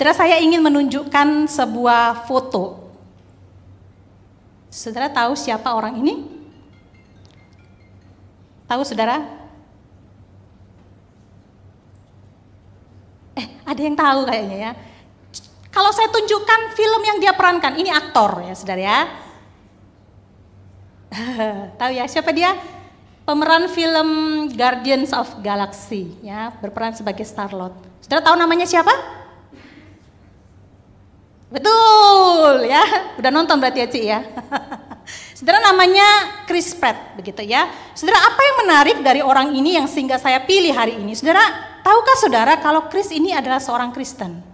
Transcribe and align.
Saudara 0.00 0.16
saya 0.16 0.40
ingin 0.40 0.64
menunjukkan 0.64 1.44
sebuah 1.44 2.24
foto. 2.24 2.88
Saudara 4.72 5.12
tahu 5.12 5.36
siapa 5.36 5.76
orang 5.76 6.00
ini? 6.00 6.24
Tahu 8.64 8.80
saudara? 8.80 9.20
Eh, 13.36 13.44
ada 13.60 13.76
yang 13.76 13.92
tahu 13.92 14.24
kayaknya 14.24 14.56
ya. 14.56 14.72
Kalau 15.68 15.92
saya 15.92 16.08
tunjukkan 16.08 16.72
film 16.72 17.02
yang 17.04 17.20
dia 17.20 17.36
perankan, 17.36 17.76
ini 17.76 17.92
aktor 17.92 18.40
ya 18.40 18.56
saudara 18.56 18.80
ya. 18.80 18.98
tahu 21.84 21.92
ya 21.92 22.08
siapa 22.08 22.32
dia? 22.32 22.56
Pemeran 23.28 23.68
film 23.68 24.08
Guardians 24.48 25.12
of 25.12 25.28
Galaxy 25.44 26.16
ya, 26.24 26.56
berperan 26.56 26.96
sebagai 26.96 27.28
Star-Lord. 27.28 27.76
Saudara 28.00 28.24
tahu 28.24 28.40
namanya 28.40 28.64
siapa? 28.64 29.19
Betul 31.50 32.70
ya, 32.70 33.10
udah 33.18 33.30
nonton 33.34 33.58
berarti 33.58 33.82
ya 33.82 33.88
Ci 33.90 34.00
ya. 34.06 34.22
Saudara 35.36 35.58
namanya 35.58 36.06
Chris 36.46 36.70
Pratt 36.70 37.18
begitu 37.18 37.42
ya. 37.42 37.66
Saudara 37.98 38.22
apa 38.22 38.38
yang 38.38 38.56
menarik 38.62 38.96
dari 39.02 39.18
orang 39.18 39.50
ini 39.58 39.74
yang 39.74 39.90
sehingga 39.90 40.14
saya 40.14 40.38
pilih 40.46 40.70
hari 40.70 41.02
ini? 41.02 41.18
Saudara, 41.18 41.42
tahukah 41.82 42.16
saudara 42.22 42.54
kalau 42.62 42.86
Chris 42.86 43.10
ini 43.10 43.34
adalah 43.34 43.58
seorang 43.58 43.90
Kristen? 43.90 44.46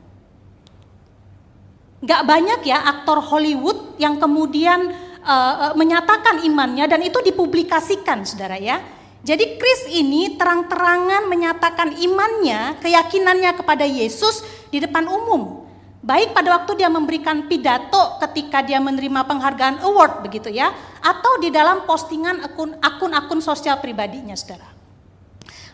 Gak 2.01 2.23
banyak 2.25 2.65
ya 2.65 2.81
aktor 2.87 3.21
Hollywood 3.21 4.01
yang 4.01 4.17
kemudian 4.17 4.95
uh, 5.21 5.75
menyatakan 5.77 6.49
imannya 6.49 6.87
dan 6.89 7.03
itu 7.03 7.21
dipublikasikan 7.21 8.25
saudara 8.25 8.57
ya. 8.57 8.81
Jadi 9.27 9.59
Chris 9.59 9.91
ini 9.91 10.39
terang-terangan 10.39 11.27
menyatakan 11.27 11.99
imannya, 11.99 12.79
keyakinannya 12.79 13.59
kepada 13.59 13.83
Yesus 13.83 14.47
di 14.71 14.79
depan 14.79 15.11
umum. 15.11 15.66
Baik 16.07 16.39
pada 16.39 16.55
waktu 16.55 16.79
dia 16.79 16.87
memberikan 16.87 17.51
pidato 17.51 18.23
ketika 18.23 18.63
dia 18.63 18.79
menerima 18.79 19.27
penghargaan 19.27 19.83
award 19.83 20.23
begitu 20.23 20.55
ya, 20.55 20.71
atau 21.03 21.43
di 21.43 21.51
dalam 21.51 21.83
postingan 21.83 22.47
akun-akun 22.79 23.43
sosial 23.43 23.83
pribadinya 23.83 24.39
saudara. 24.39 24.71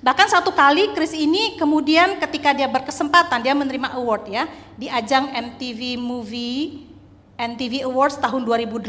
Bahkan 0.01 0.29
satu 0.33 0.57
kali 0.57 0.97
Chris 0.97 1.13
ini 1.13 1.61
kemudian 1.61 2.17
ketika 2.17 2.57
dia 2.57 2.65
berkesempatan 2.65 3.45
dia 3.45 3.53
menerima 3.53 3.93
award 3.93 4.25
ya 4.33 4.49
di 4.75 4.89
ajang 4.89 5.31
MTV 5.31 6.01
Movie 6.01 6.91
MTV 7.37 7.85
Awards 7.85 8.17
tahun 8.17 8.43
2018. 8.49 8.89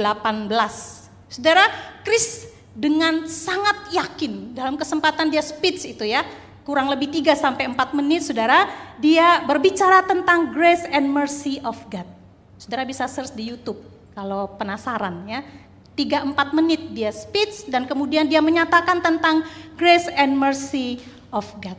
Saudara, 1.28 1.66
Chris 2.06 2.48
dengan 2.74 3.26
sangat 3.30 3.94
yakin 3.94 4.54
dalam 4.58 4.78
kesempatan 4.78 5.30
dia 5.30 5.42
speech 5.42 5.86
itu 5.86 6.06
ya, 6.06 6.26
kurang 6.64 6.88
lebih 6.88 7.12
3 7.12 7.36
sampai 7.36 7.68
4 7.72 8.00
menit 8.00 8.24
Saudara, 8.24 8.68
dia 8.98 9.44
berbicara 9.44 10.04
tentang 10.04 10.52
grace 10.52 10.88
and 10.90 11.08
mercy 11.12 11.60
of 11.64 11.78
God. 11.92 12.08
Saudara 12.56 12.88
bisa 12.88 13.04
search 13.08 13.36
di 13.36 13.52
YouTube 13.52 13.80
kalau 14.16 14.48
penasaran 14.56 15.28
ya. 15.28 15.44
3 15.94 16.34
4 16.34 16.58
menit 16.58 16.90
dia 16.90 17.14
speech 17.14 17.70
dan 17.70 17.86
kemudian 17.86 18.26
dia 18.26 18.42
menyatakan 18.42 18.98
tentang 18.98 19.46
grace 19.78 20.10
and 20.18 20.34
mercy 20.34 20.98
of 21.30 21.46
God. 21.62 21.78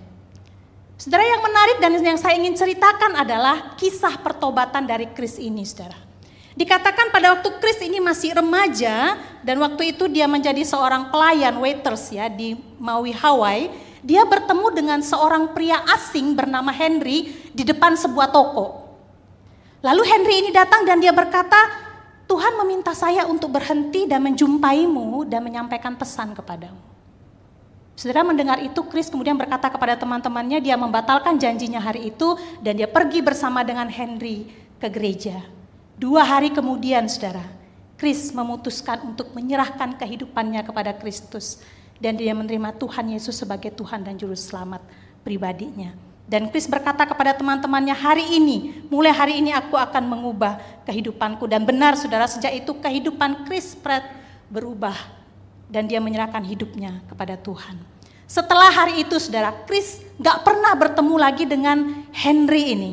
Saudara 0.94 1.27
yang 1.27 1.42
menarik 1.42 1.77
dan 1.82 1.90
yang 1.98 2.20
saya 2.20 2.38
ingin 2.38 2.55
ceritakan 2.55 3.18
adalah 3.18 3.74
kisah 3.74 4.14
pertobatan 4.22 4.86
dari 4.86 5.10
Chris 5.10 5.42
ini, 5.42 5.66
Saudara. 5.66 5.98
Dikatakan 6.55 7.10
pada 7.10 7.34
waktu 7.34 7.50
Chris 7.58 7.82
ini 7.82 7.98
masih 7.98 8.38
remaja 8.38 9.18
dan 9.42 9.58
waktu 9.58 9.90
itu 9.90 10.06
dia 10.06 10.30
menjadi 10.30 10.62
seorang 10.62 11.10
pelayan 11.10 11.58
waiters 11.58 12.14
ya 12.14 12.30
di 12.30 12.55
Maui 12.78 13.10
Hawaii 13.10 13.74
dia 14.05 14.20
bertemu 14.28 14.69
dengan 14.69 15.00
seorang 15.00 15.56
pria 15.56 15.80
asing 15.97 16.36
bernama 16.36 16.69
Henry 16.69 17.33
di 17.56 17.64
depan 17.64 17.97
sebuah 17.97 18.28
toko. 18.28 18.84
Lalu 19.80 20.02
Henry 20.05 20.34
ini 20.44 20.50
datang 20.52 20.84
dan 20.84 21.00
dia 21.00 21.08
berkata, 21.08 21.56
Tuhan 22.28 22.61
meminta 22.61 22.92
saya 22.92 23.24
untuk 23.24 23.56
berhenti 23.56 24.05
dan 24.05 24.20
menjumpaimu 24.20 25.24
dan 25.24 25.40
menyampaikan 25.40 25.96
pesan 25.96 26.36
kepadamu. 26.36 26.77
Saudara 27.96 28.27
mendengar 28.27 28.61
itu, 28.61 28.80
Chris 28.92 29.08
kemudian 29.08 29.40
berkata 29.40 29.73
kepada 29.73 29.96
teman-temannya, 29.96 30.61
dia 30.61 30.77
membatalkan 30.77 31.40
janjinya 31.40 31.80
hari 31.80 32.12
itu 32.12 32.36
dan 32.61 32.77
dia 32.77 32.90
pergi 32.90 33.24
bersama 33.24 33.64
dengan 33.64 33.89
Henry 33.89 34.52
ke 34.80 34.89
gereja. 34.92 35.40
Dua 35.96 36.27
hari 36.27 36.51
kemudian, 36.51 37.07
saudara, 37.08 37.45
Chris 37.95 38.34
memutuskan 38.34 39.01
untuk 39.07 39.33
menyerahkan 39.33 39.96
kehidupannya 39.96 40.67
kepada 40.67 40.92
Kristus 40.98 41.62
dan 42.02 42.18
dia 42.18 42.34
menerima 42.34 42.74
Tuhan 42.74 43.14
Yesus 43.14 43.38
sebagai 43.38 43.70
Tuhan 43.70 44.02
dan 44.02 44.18
Juru 44.18 44.34
Selamat 44.34 44.82
pribadinya. 45.22 45.94
Dan 46.24 46.48
Chris 46.48 46.64
berkata 46.64 47.05
kepada 47.05 47.36
teman-temannya, 47.36 47.92
hari 47.92 48.24
ini, 48.40 48.88
mulai 48.88 49.12
hari 49.12 49.44
ini 49.44 49.52
aku 49.52 49.77
akan 49.77 50.08
mengubah 50.08 50.56
kehidupanku. 50.88 51.44
Dan 51.44 51.68
benar 51.68 52.00
saudara, 52.00 52.24
sejak 52.24 52.64
itu 52.64 52.72
kehidupan 52.80 53.44
Chris 53.44 53.77
Pratt 53.77 54.08
berubah. 54.48 54.96
Dan 55.68 55.84
dia 55.84 56.00
menyerahkan 56.00 56.40
hidupnya 56.40 57.04
kepada 57.12 57.36
Tuhan. 57.36 57.77
Setelah 58.24 58.72
hari 58.72 59.04
itu 59.04 59.20
saudara, 59.20 59.52
Chris 59.68 60.00
gak 60.16 60.48
pernah 60.48 60.72
bertemu 60.72 61.14
lagi 61.20 61.44
dengan 61.44 62.08
Henry 62.08 62.72
ini. 62.72 62.92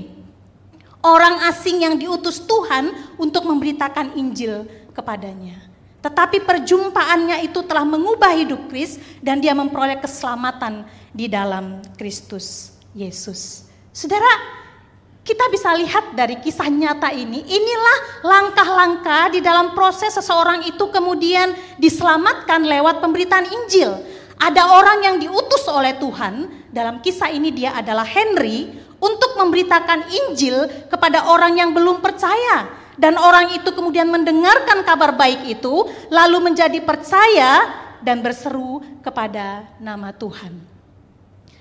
Orang 0.99 1.39
asing 1.47 1.87
yang 1.87 1.95
diutus 1.95 2.43
Tuhan 2.43 3.15
untuk 3.15 3.47
memberitakan 3.47 4.11
Injil 4.19 4.67
kepadanya. 4.91 5.70
Tetapi 6.01 6.41
perjumpaannya 6.41 7.45
itu 7.45 7.61
telah 7.61 7.85
mengubah 7.85 8.33
hidup 8.33 8.65
Kris 8.73 8.97
dan 9.21 9.37
dia 9.37 9.53
memperoleh 9.53 10.01
keselamatan 10.01 10.85
di 11.13 11.29
dalam 11.29 11.77
Kristus 11.93 12.73
Yesus. 12.97 13.69
Saudara, 13.93 14.61
kita 15.21 15.45
bisa 15.53 15.69
lihat 15.77 16.17
dari 16.17 16.41
kisah 16.41 16.65
nyata 16.65 17.13
ini, 17.13 17.45
inilah 17.45 17.97
langkah-langkah 18.25 19.29
di 19.29 19.45
dalam 19.45 19.77
proses 19.77 20.17
seseorang 20.17 20.65
itu 20.65 20.89
kemudian 20.89 21.53
diselamatkan 21.77 22.65
lewat 22.65 22.97
pemberitaan 22.97 23.45
Injil. 23.45 24.01
Ada 24.41 24.73
orang 24.73 25.05
yang 25.05 25.15
diutus 25.21 25.69
oleh 25.69 25.93
Tuhan, 26.01 26.49
dalam 26.73 26.97
kisah 27.05 27.29
ini 27.29 27.53
dia 27.53 27.77
adalah 27.77 28.09
Henry, 28.09 28.73
untuk 28.97 29.37
memberitakan 29.37 30.09
Injil 30.09 30.65
kepada 30.89 31.29
orang 31.29 31.57
yang 31.57 31.73
belum 31.73 32.01
percaya 32.01 32.80
dan 33.01 33.17
orang 33.17 33.57
itu 33.57 33.73
kemudian 33.73 34.05
mendengarkan 34.13 34.85
kabar 34.85 35.17
baik 35.17 35.57
itu, 35.57 35.89
lalu 36.13 36.53
menjadi 36.53 36.77
percaya 36.85 37.65
dan 37.97 38.21
berseru 38.21 38.77
kepada 39.01 39.65
nama 39.81 40.13
Tuhan. 40.13 40.53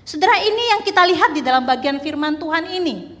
Saudara, 0.05 0.37
ini 0.37 0.69
yang 0.69 0.85
kita 0.85 1.01
lihat 1.01 1.33
di 1.33 1.41
dalam 1.41 1.65
bagian 1.65 1.97
firman 1.97 2.37
Tuhan 2.37 2.69
ini. 2.69 3.17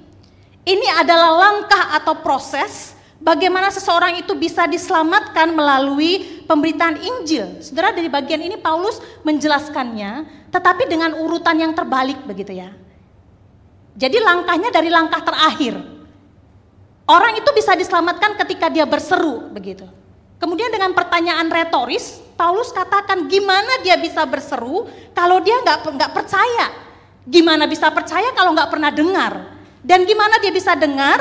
Ini 0.61 1.01
adalah 1.01 1.33
langkah 1.33 1.97
atau 1.97 2.21
proses 2.21 2.93
bagaimana 3.17 3.73
seseorang 3.73 4.21
itu 4.21 4.37
bisa 4.37 4.69
diselamatkan 4.69 5.49
melalui 5.49 6.45
pemberitaan 6.45 7.01
Injil. 7.01 7.57
Saudara, 7.57 7.89
dari 7.89 8.05
bagian 8.05 8.45
ini 8.45 8.53
Paulus 8.53 9.01
menjelaskannya, 9.25 10.45
tetapi 10.53 10.85
dengan 10.85 11.17
urutan 11.17 11.57
yang 11.57 11.73
terbalik 11.73 12.21
begitu 12.29 12.53
ya. 12.53 12.69
Jadi 13.97 14.21
langkahnya 14.21 14.69
dari 14.69 14.93
langkah 14.93 15.25
terakhir, 15.25 16.00
Orang 17.11 17.35
itu 17.35 17.51
bisa 17.51 17.75
diselamatkan 17.75 18.39
ketika 18.39 18.71
dia 18.71 18.87
berseru 18.87 19.51
begitu. 19.51 19.83
Kemudian 20.39 20.71
dengan 20.71 20.95
pertanyaan 20.95 21.51
retoris, 21.51 22.23
Paulus 22.39 22.71
katakan 22.71 23.27
gimana 23.27 23.83
dia 23.83 23.99
bisa 23.99 24.23
berseru 24.23 24.87
kalau 25.11 25.43
dia 25.43 25.59
nggak 25.59 25.91
nggak 25.91 26.11
percaya? 26.15 26.71
Gimana 27.27 27.67
bisa 27.67 27.91
percaya 27.91 28.31
kalau 28.31 28.55
nggak 28.55 28.71
pernah 28.71 28.89
dengar? 28.95 29.59
Dan 29.83 30.07
gimana 30.07 30.39
dia 30.39 30.55
bisa 30.55 30.71
dengar 30.71 31.19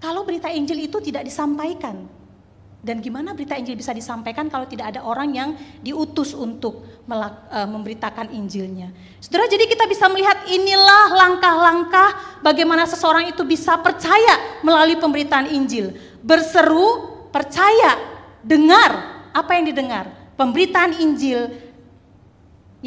kalau 0.00 0.24
berita 0.24 0.48
Injil 0.48 0.88
itu 0.88 0.96
tidak 1.04 1.28
disampaikan? 1.28 2.15
Dan 2.86 3.02
gimana 3.02 3.34
berita 3.34 3.58
Injil 3.58 3.74
bisa 3.74 3.90
disampaikan 3.90 4.46
kalau 4.46 4.68
tidak 4.70 4.94
ada 4.94 5.02
orang 5.02 5.34
yang 5.34 5.50
diutus 5.82 6.36
untuk 6.38 6.86
e, 7.02 7.58
memberitakan 7.66 8.30
Injilnya. 8.30 8.94
Saudara, 9.18 9.50
jadi 9.50 9.66
kita 9.66 9.90
bisa 9.90 10.06
melihat 10.06 10.46
inilah 10.46 11.10
langkah-langkah 11.18 12.40
bagaimana 12.46 12.86
seseorang 12.86 13.26
itu 13.26 13.42
bisa 13.42 13.74
percaya 13.82 14.62
melalui 14.62 15.02
pemberitaan 15.02 15.50
Injil. 15.50 15.98
Berseru, 16.22 17.26
percaya, 17.34 17.98
dengar. 18.46 19.18
Apa 19.34 19.58
yang 19.58 19.66
didengar? 19.66 20.06
Pemberitaan 20.38 21.02
Injil 21.02 21.66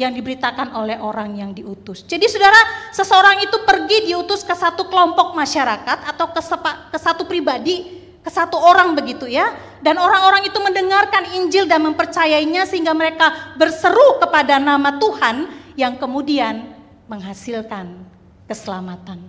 yang 0.00 0.16
diberitakan 0.16 0.72
oleh 0.80 0.96
orang 0.96 1.36
yang 1.36 1.52
diutus. 1.52 2.08
Jadi 2.08 2.24
saudara, 2.24 2.88
seseorang 2.88 3.44
itu 3.44 3.60
pergi 3.68 4.08
diutus 4.08 4.40
ke 4.48 4.56
satu 4.56 4.88
kelompok 4.88 5.36
masyarakat 5.36 6.08
atau 6.08 6.32
ke, 6.32 6.40
sepa, 6.40 6.88
ke 6.88 6.96
satu 6.96 7.28
pribadi 7.28 7.99
ke 8.20 8.30
satu 8.30 8.56
orang 8.56 8.92
begitu 8.96 9.26
ya. 9.26 9.52
Dan 9.80 9.96
orang-orang 9.96 10.44
itu 10.44 10.60
mendengarkan 10.60 11.24
Injil 11.40 11.64
dan 11.64 11.80
mempercayainya 11.88 12.68
sehingga 12.68 12.92
mereka 12.92 13.56
berseru 13.56 14.20
kepada 14.20 14.60
nama 14.60 15.00
Tuhan 15.00 15.48
yang 15.72 15.96
kemudian 15.96 16.68
menghasilkan 17.08 18.04
keselamatan. 18.44 19.24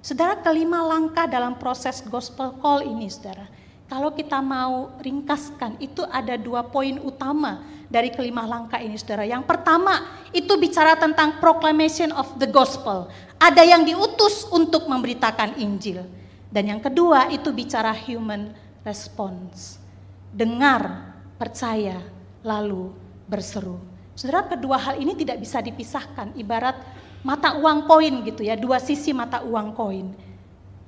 Saudara, 0.00 0.40
kelima 0.40 0.80
langkah 0.80 1.28
dalam 1.28 1.60
proses 1.60 2.00
gospel 2.08 2.56
call 2.64 2.80
ini, 2.88 3.12
saudara. 3.12 3.44
Kalau 3.84 4.14
kita 4.16 4.40
mau 4.40 4.96
ringkaskan, 5.02 5.76
itu 5.76 6.00
ada 6.08 6.40
dua 6.40 6.64
poin 6.64 6.96
utama 7.04 7.60
dari 7.92 8.08
kelima 8.08 8.48
langkah 8.48 8.80
ini, 8.80 8.96
saudara. 8.96 9.28
Yang 9.28 9.44
pertama, 9.44 10.16
itu 10.32 10.56
bicara 10.56 10.96
tentang 10.96 11.36
proclamation 11.36 12.08
of 12.16 12.32
the 12.40 12.48
gospel. 12.48 13.12
Ada 13.36 13.60
yang 13.60 13.84
diutus 13.84 14.48
untuk 14.48 14.88
memberitakan 14.88 15.60
Injil. 15.60 16.19
Dan 16.50 16.66
yang 16.66 16.82
kedua 16.82 17.30
itu 17.30 17.54
bicara 17.54 17.94
human 17.94 18.50
response. 18.82 19.78
Dengar, 20.34 21.14
percaya, 21.38 22.02
lalu 22.42 22.90
berseru. 23.30 23.78
Saudara, 24.18 24.50
kedua 24.50 24.76
hal 24.76 24.98
ini 24.98 25.14
tidak 25.14 25.38
bisa 25.38 25.62
dipisahkan, 25.62 26.34
ibarat 26.34 26.76
mata 27.22 27.54
uang 27.54 27.86
koin 27.86 28.26
gitu 28.26 28.42
ya, 28.42 28.58
dua 28.58 28.82
sisi 28.82 29.14
mata 29.14 29.46
uang 29.46 29.72
koin. 29.78 30.10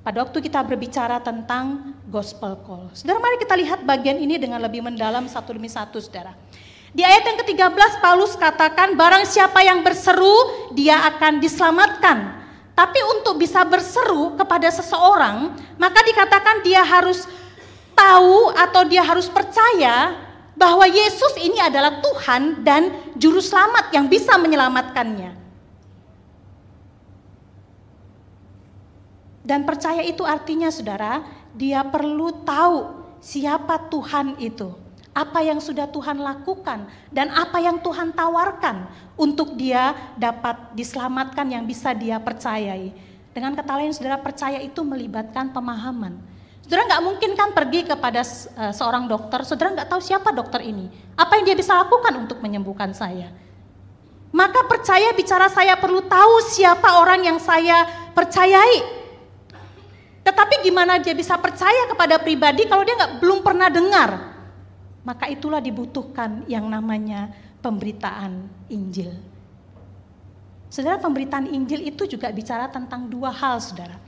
Pada 0.03 0.19
waktu 0.19 0.43
kita 0.43 0.59
berbicara 0.67 1.23
tentang 1.23 1.95
gospel 2.11 2.59
call. 2.67 2.91
Saudara, 2.91 3.23
mari 3.23 3.39
kita 3.39 3.55
lihat 3.55 3.87
bagian 3.87 4.19
ini 4.19 4.35
dengan 4.35 4.59
lebih 4.59 4.83
mendalam 4.83 5.31
satu 5.31 5.55
demi 5.55 5.71
satu, 5.71 6.03
saudara. 6.03 6.35
Di 6.93 7.01
ayat 7.01 7.23
yang 7.25 7.37
ke-13 7.41 8.03
Paulus 8.03 8.35
katakan 8.35 8.93
barang 8.93 9.25
siapa 9.25 9.63
yang 9.65 9.81
berseru 9.81 10.35
dia 10.75 11.07
akan 11.09 11.39
diselamatkan. 11.39 12.42
Tapi 12.73 12.99
untuk 13.17 13.37
bisa 13.37 13.61
berseru 13.61 14.33
kepada 14.33 14.65
seseorang, 14.73 15.53
maka 15.77 16.01
dikatakan 16.01 16.65
dia 16.65 16.81
harus 16.81 17.29
tahu 17.93 18.49
atau 18.57 18.81
dia 18.89 19.05
harus 19.05 19.29
percaya 19.29 20.17
bahwa 20.57 20.85
Yesus 20.89 21.37
ini 21.37 21.61
adalah 21.61 22.01
Tuhan 22.01 22.65
dan 22.65 23.13
juru 23.13 23.37
selamat 23.37 23.93
yang 23.93 24.09
bisa 24.09 24.37
menyelamatkannya. 24.41 25.37
Dan 29.43 29.67
percaya 29.67 30.01
itu 30.01 30.25
artinya 30.25 30.73
saudara, 30.73 31.21
dia 31.53 31.85
perlu 31.85 32.41
tahu 32.41 33.05
siapa 33.21 33.91
Tuhan 33.91 34.39
itu 34.41 34.82
apa 35.13 35.45
yang 35.45 35.61
sudah 35.61 35.85
Tuhan 35.85 36.17
lakukan 36.17 36.89
dan 37.13 37.29
apa 37.29 37.61
yang 37.61 37.77
Tuhan 37.77 38.17
tawarkan 38.17 38.89
untuk 39.13 39.53
dia 39.53 39.93
dapat 40.17 40.73
diselamatkan 40.73 41.45
yang 41.53 41.63
bisa 41.69 41.93
dia 41.93 42.17
percayai. 42.17 42.89
Dengan 43.29 43.53
kata 43.53 43.77
lain 43.77 43.93
saudara 43.93 44.17
percaya 44.17 44.57
itu 44.61 44.81
melibatkan 44.81 45.53
pemahaman. 45.53 46.17
Saudara 46.65 46.89
nggak 46.89 47.03
mungkin 47.05 47.31
kan 47.37 47.53
pergi 47.53 47.85
kepada 47.85 48.25
uh, 48.25 48.73
seorang 48.73 49.05
dokter, 49.05 49.45
saudara 49.45 49.77
nggak 49.77 49.89
tahu 49.89 50.01
siapa 50.01 50.33
dokter 50.33 50.65
ini. 50.65 50.89
Apa 51.13 51.37
yang 51.37 51.53
dia 51.53 51.57
bisa 51.57 51.77
lakukan 51.77 52.13
untuk 52.17 52.41
menyembuhkan 52.41 52.89
saya. 52.97 53.29
Maka 54.33 54.65
percaya 54.65 55.13
bicara 55.13 55.45
saya 55.45 55.77
perlu 55.77 56.01
tahu 56.09 56.41
siapa 56.49 56.97
orang 56.97 57.21
yang 57.21 57.37
saya 57.37 57.85
percayai. 58.17 59.05
Tetapi 60.25 60.65
gimana 60.65 60.97
dia 60.97 61.13
bisa 61.13 61.37
percaya 61.37 61.85
kepada 61.85 62.17
pribadi 62.17 62.65
kalau 62.65 62.81
dia 62.81 62.97
nggak 62.97 63.21
belum 63.21 63.45
pernah 63.45 63.69
dengar 63.69 64.32
maka 65.03 65.27
itulah 65.27 65.59
dibutuhkan 65.59 66.47
yang 66.47 66.67
namanya 66.67 67.31
pemberitaan 67.59 68.47
Injil. 68.71 69.11
Saudara, 70.71 70.97
pemberitaan 70.97 71.53
Injil 71.53 71.85
itu 71.85 72.09
juga 72.09 72.33
bicara 72.33 72.65
tentang 72.65 73.05
dua 73.05 73.29
hal, 73.29 73.61
saudara. 73.61 73.99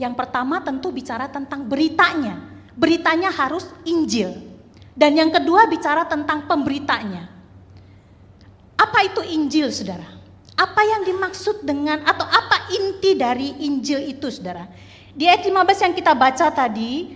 Yang 0.00 0.16
pertama 0.16 0.64
tentu 0.64 0.88
bicara 0.88 1.28
tentang 1.28 1.68
beritanya. 1.68 2.40
Beritanya 2.72 3.28
harus 3.28 3.68
Injil. 3.84 4.32
Dan 4.96 5.12
yang 5.12 5.28
kedua 5.28 5.68
bicara 5.68 6.08
tentang 6.08 6.48
pemberitanya. 6.48 7.28
Apa 8.80 9.04
itu 9.04 9.20
Injil, 9.28 9.68
saudara? 9.68 10.08
Apa 10.56 10.80
yang 10.88 11.04
dimaksud 11.04 11.68
dengan 11.68 12.00
atau 12.08 12.24
apa 12.24 12.72
inti 12.72 13.12
dari 13.12 13.60
Injil 13.68 14.08
itu, 14.08 14.32
saudara? 14.32 14.72
Di 15.12 15.28
ayat 15.28 15.44
15 15.44 15.84
yang 15.84 15.92
kita 15.92 16.16
baca 16.16 16.46
tadi, 16.48 17.12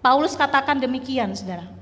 Paulus 0.00 0.32
katakan 0.32 0.80
demikian, 0.80 1.36
saudara. 1.36 1.79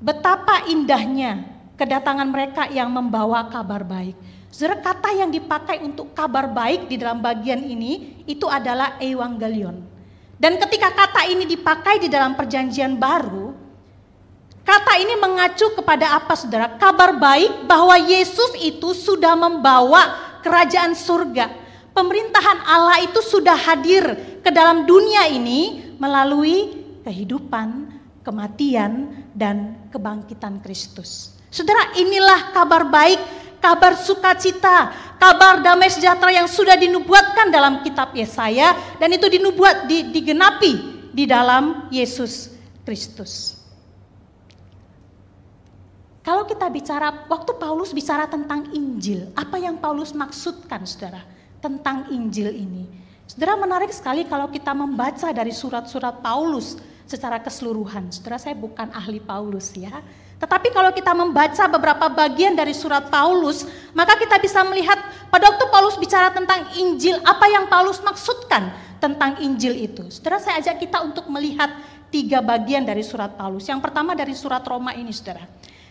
Betapa 0.00 0.64
indahnya 0.64 1.44
kedatangan 1.76 2.24
mereka 2.24 2.72
yang 2.72 2.88
membawa 2.88 3.52
kabar 3.52 3.84
baik. 3.84 4.16
Saudara, 4.48 4.80
kata 4.80 5.12
yang 5.12 5.28
dipakai 5.28 5.84
untuk 5.84 6.16
kabar 6.16 6.48
baik 6.48 6.88
di 6.88 6.96
dalam 6.96 7.20
bagian 7.20 7.60
ini 7.60 8.24
itu 8.24 8.48
adalah 8.48 8.96
evangelion. 8.96 9.76
Dan 10.40 10.56
ketika 10.56 10.88
kata 10.88 11.28
ini 11.28 11.44
dipakai 11.44 12.00
di 12.00 12.08
dalam 12.08 12.32
perjanjian 12.32 12.96
baru, 12.96 13.52
kata 14.64 15.04
ini 15.04 15.20
mengacu 15.20 15.68
kepada 15.76 16.16
apa 16.16 16.32
saudara? 16.32 16.80
Kabar 16.80 17.20
baik 17.20 17.68
bahwa 17.68 17.92
Yesus 18.00 18.56
itu 18.56 18.96
sudah 18.96 19.36
membawa 19.36 20.16
kerajaan 20.40 20.96
surga. 20.96 21.52
Pemerintahan 21.92 22.64
Allah 22.64 23.04
itu 23.04 23.20
sudah 23.20 23.52
hadir 23.52 24.16
ke 24.40 24.48
dalam 24.48 24.88
dunia 24.88 25.28
ini 25.28 25.92
melalui 26.00 26.72
kehidupan, 27.04 27.92
kematian, 28.24 29.19
dan 29.34 29.88
kebangkitan 29.90 30.62
Kristus. 30.62 31.34
Saudara, 31.50 31.94
inilah 31.98 32.54
kabar 32.54 32.86
baik, 32.86 33.18
kabar 33.58 33.98
sukacita, 33.98 34.90
kabar 35.18 35.60
damai 35.60 35.90
sejahtera 35.90 36.30
yang 36.30 36.48
sudah 36.48 36.78
dinubuatkan 36.78 37.50
dalam 37.50 37.82
kitab 37.82 38.14
Yesaya 38.14 38.74
dan 38.96 39.10
itu 39.12 39.26
dinubuat 39.26 39.90
di, 39.90 40.08
digenapi 40.14 40.72
di 41.10 41.24
dalam 41.26 41.90
Yesus 41.90 42.54
Kristus. 42.86 43.60
Kalau 46.20 46.44
kita 46.44 46.68
bicara, 46.68 47.26
waktu 47.26 47.52
Paulus 47.56 47.90
bicara 47.90 48.28
tentang 48.28 48.70
Injil, 48.70 49.32
apa 49.34 49.56
yang 49.56 49.80
Paulus 49.80 50.12
maksudkan 50.12 50.84
saudara 50.84 51.24
tentang 51.58 52.12
Injil 52.12 52.54
ini? 52.54 52.84
Saudara 53.24 53.56
menarik 53.56 53.90
sekali 53.94 54.26
kalau 54.26 54.50
kita 54.50 54.74
membaca 54.76 55.30
dari 55.32 55.54
surat-surat 55.54 56.18
Paulus 56.20 56.76
secara 57.10 57.42
keseluruhan. 57.42 58.14
Saudara 58.14 58.38
saya 58.38 58.54
bukan 58.54 58.86
ahli 58.94 59.18
Paulus 59.18 59.74
ya. 59.74 59.90
Tetapi 60.38 60.70
kalau 60.70 60.94
kita 60.94 61.10
membaca 61.10 61.66
beberapa 61.66 62.06
bagian 62.06 62.54
dari 62.54 62.70
surat 62.70 63.10
Paulus, 63.10 63.66
maka 63.90 64.14
kita 64.14 64.38
bisa 64.38 64.62
melihat 64.62 64.96
pada 65.26 65.50
waktu 65.50 65.66
Paulus 65.68 65.98
bicara 65.98 66.30
tentang 66.30 66.70
Injil, 66.78 67.18
apa 67.26 67.50
yang 67.50 67.66
Paulus 67.66 67.98
maksudkan 68.00 68.70
tentang 69.02 69.42
Injil 69.42 69.90
itu. 69.90 70.06
Saudara 70.08 70.38
saya 70.38 70.62
ajak 70.62 70.80
kita 70.86 71.02
untuk 71.02 71.26
melihat 71.28 71.74
tiga 72.14 72.38
bagian 72.40 72.86
dari 72.86 73.02
surat 73.02 73.34
Paulus. 73.34 73.66
Yang 73.66 73.82
pertama 73.82 74.14
dari 74.14 74.32
surat 74.32 74.62
Roma 74.62 74.94
ini 74.94 75.10
saudara. 75.10 75.44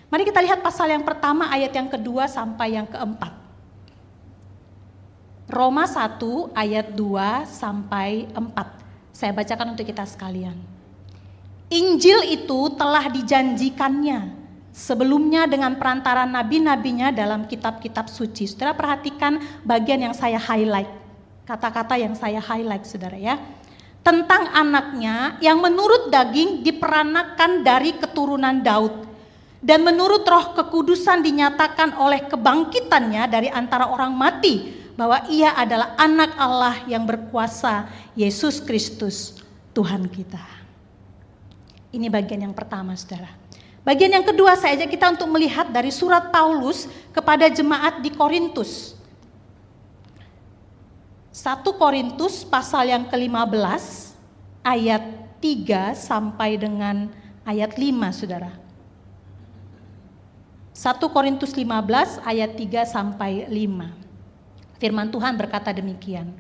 Mari 0.10 0.24
kita 0.26 0.42
lihat 0.42 0.66
pasal 0.66 0.90
yang 0.90 1.06
pertama 1.06 1.52
ayat 1.52 1.70
yang 1.76 1.92
kedua 1.92 2.26
sampai 2.26 2.74
yang 2.74 2.88
keempat. 2.90 3.36
Roma 5.50 5.86
1 5.86 6.22
ayat 6.58 6.94
2 6.94 7.46
sampai 7.46 8.26
4. 8.34 9.14
Saya 9.14 9.34
bacakan 9.34 9.78
untuk 9.78 9.86
kita 9.86 10.06
sekalian. 10.06 10.79
Injil 11.70 12.26
itu 12.34 12.74
telah 12.74 13.06
dijanjikannya 13.14 14.34
sebelumnya 14.74 15.46
dengan 15.46 15.78
perantara 15.78 16.26
nabi-nabinya 16.26 17.14
dalam 17.14 17.46
kitab-kitab 17.46 18.10
suci. 18.10 18.50
Saudara 18.50 18.74
perhatikan 18.74 19.38
bagian 19.62 20.10
yang 20.10 20.16
saya 20.18 20.42
highlight. 20.42 20.90
Kata-kata 21.46 21.94
yang 22.02 22.18
saya 22.18 22.42
highlight 22.42 22.90
saudara 22.90 23.18
ya. 23.22 23.38
Tentang 24.02 24.50
anaknya 24.50 25.38
yang 25.46 25.62
menurut 25.62 26.10
daging 26.10 26.66
diperanakan 26.66 27.62
dari 27.62 27.94
keturunan 28.02 28.66
Daud. 28.66 29.06
Dan 29.60 29.84
menurut 29.86 30.24
roh 30.24 30.56
kekudusan 30.58 31.22
dinyatakan 31.22 32.00
oleh 32.00 32.26
kebangkitannya 32.26 33.30
dari 33.30 33.50
antara 33.52 33.94
orang 33.94 34.18
mati. 34.18 34.74
Bahwa 34.98 35.22
ia 35.30 35.54
adalah 35.54 35.94
anak 36.02 36.34
Allah 36.34 36.76
yang 36.90 37.06
berkuasa 37.06 37.88
Yesus 38.18 38.58
Kristus 38.58 39.38
Tuhan 39.72 40.10
kita. 40.12 40.59
Ini 41.90 42.08
bagian 42.10 42.46
yang 42.46 42.54
pertama, 42.54 42.94
saudara. 42.94 43.34
Bagian 43.82 44.12
yang 44.12 44.28
kedua 44.28 44.54
saya 44.60 44.78
ajak 44.78 44.92
kita 44.92 45.18
untuk 45.18 45.32
melihat 45.32 45.72
dari 45.72 45.90
surat 45.90 46.30
Paulus 46.30 46.86
kepada 47.10 47.50
jemaat 47.50 48.04
di 48.04 48.14
Korintus. 48.14 48.94
1 51.34 51.64
Korintus 51.80 52.44
pasal 52.44 52.92
yang 52.92 53.08
ke-15 53.08 54.12
ayat 54.60 55.04
3 55.40 55.96
sampai 55.96 56.60
dengan 56.60 57.08
ayat 57.48 57.80
5 57.80 58.12
Saudara. 58.12 58.52
1 60.76 61.16
Korintus 61.16 61.56
15 61.56 62.24
ayat 62.28 62.52
3 62.56 62.84
sampai 62.88 63.48
5. 63.48 64.80
Firman 64.80 65.08
Tuhan 65.12 65.34
berkata 65.40 65.72
demikian. 65.72 66.36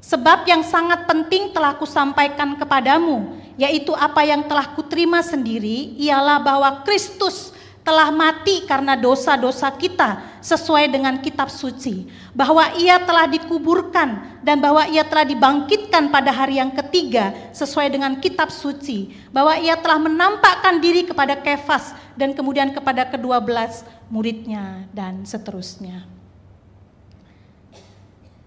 Sebab 0.00 0.48
yang 0.48 0.64
sangat 0.64 1.04
penting 1.04 1.52
telah 1.52 1.76
kusampaikan 1.76 2.56
kepadamu, 2.56 3.36
yaitu 3.60 3.92
apa 3.92 4.24
yang 4.24 4.48
telah 4.48 4.72
kuterima 4.72 5.20
sendiri, 5.20 5.92
ialah 6.00 6.40
bahwa 6.40 6.80
Kristus 6.88 7.52
telah 7.80 8.12
mati 8.12 8.64
karena 8.68 8.92
dosa-dosa 8.96 9.68
kita 9.72 10.40
sesuai 10.40 10.88
dengan 10.88 11.20
kitab 11.20 11.52
suci. 11.52 12.08
Bahwa 12.32 12.72
ia 12.80 12.96
telah 13.00 13.28
dikuburkan 13.28 14.40
dan 14.40 14.56
bahwa 14.60 14.88
ia 14.88 15.04
telah 15.04 15.24
dibangkitkan 15.28 16.08
pada 16.08 16.32
hari 16.32 16.60
yang 16.60 16.72
ketiga 16.72 17.36
sesuai 17.52 17.92
dengan 17.92 18.16
kitab 18.20 18.48
suci. 18.48 19.12
Bahwa 19.32 19.56
ia 19.60 19.76
telah 19.76 20.00
menampakkan 20.00 20.80
diri 20.80 21.04
kepada 21.04 21.36
Kefas 21.36 21.92
dan 22.16 22.32
kemudian 22.32 22.72
kepada 22.72 23.04
kedua 23.04 23.40
belas 23.40 23.84
muridnya 24.08 24.88
dan 24.96 25.28
seterusnya. 25.28 26.04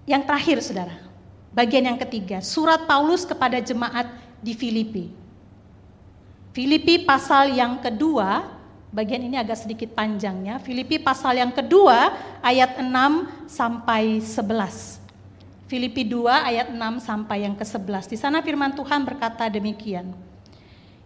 Yang 0.04 0.24
terakhir 0.28 0.58
saudara, 0.60 0.96
Bagian 1.54 1.86
yang 1.86 2.02
ketiga, 2.02 2.42
surat 2.42 2.90
Paulus 2.90 3.22
kepada 3.22 3.62
jemaat 3.62 4.10
di 4.42 4.58
Filipi. 4.58 5.14
Filipi 6.50 7.06
pasal 7.06 7.54
yang 7.54 7.78
kedua, 7.78 8.46
bagian 8.90 9.22
ini 9.22 9.38
agak 9.38 9.62
sedikit 9.62 9.94
panjangnya. 9.94 10.58
Filipi 10.58 10.98
pasal 10.98 11.38
yang 11.38 11.54
kedua 11.54 12.14
ayat 12.42 12.82
6 12.82 12.90
sampai 13.46 14.18
11. 14.18 15.02
Filipi 15.70 16.06
2 16.06 16.30
ayat 16.30 16.68
6 16.74 17.02
sampai 17.02 17.46
yang 17.46 17.58
ke-11. 17.58 18.06
Di 18.10 18.18
sana 18.18 18.42
firman 18.46 18.74
Tuhan 18.78 19.02
berkata 19.06 19.50
demikian. 19.50 20.14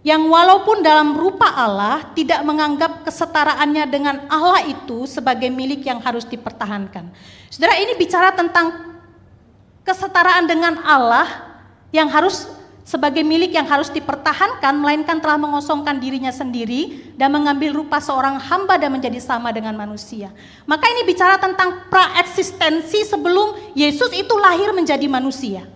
Yang 0.04 0.24
walaupun 0.32 0.80
dalam 0.80 1.16
rupa 1.16 1.52
Allah 1.52 2.08
tidak 2.16 2.40
menganggap 2.48 3.04
kesetaraannya 3.04 3.84
dengan 3.92 4.16
Allah 4.32 4.64
itu 4.64 5.04
sebagai 5.04 5.52
milik 5.52 5.84
yang 5.84 6.00
harus 6.00 6.24
dipertahankan. 6.24 7.12
Saudara 7.52 7.76
ini 7.80 7.96
bicara 8.00 8.32
tentang 8.32 8.97
kesetaraan 9.88 10.44
dengan 10.44 10.84
Allah 10.84 11.48
yang 11.96 12.12
harus 12.12 12.52
sebagai 12.88 13.24
milik 13.24 13.52
yang 13.52 13.68
harus 13.68 13.92
dipertahankan, 13.92 14.80
melainkan 14.80 15.20
telah 15.20 15.36
mengosongkan 15.36 16.00
dirinya 16.00 16.32
sendiri 16.32 17.12
dan 17.20 17.36
mengambil 17.36 17.84
rupa 17.84 18.00
seorang 18.00 18.40
hamba 18.40 18.80
dan 18.80 18.96
menjadi 18.96 19.20
sama 19.20 19.52
dengan 19.52 19.76
manusia. 19.76 20.32
Maka 20.64 20.88
ini 20.92 21.04
bicara 21.04 21.36
tentang 21.36 21.88
praeksistensi 21.92 23.04
sebelum 23.04 23.76
Yesus 23.76 24.12
itu 24.16 24.32
lahir 24.40 24.72
menjadi 24.72 25.04
manusia. 25.12 25.68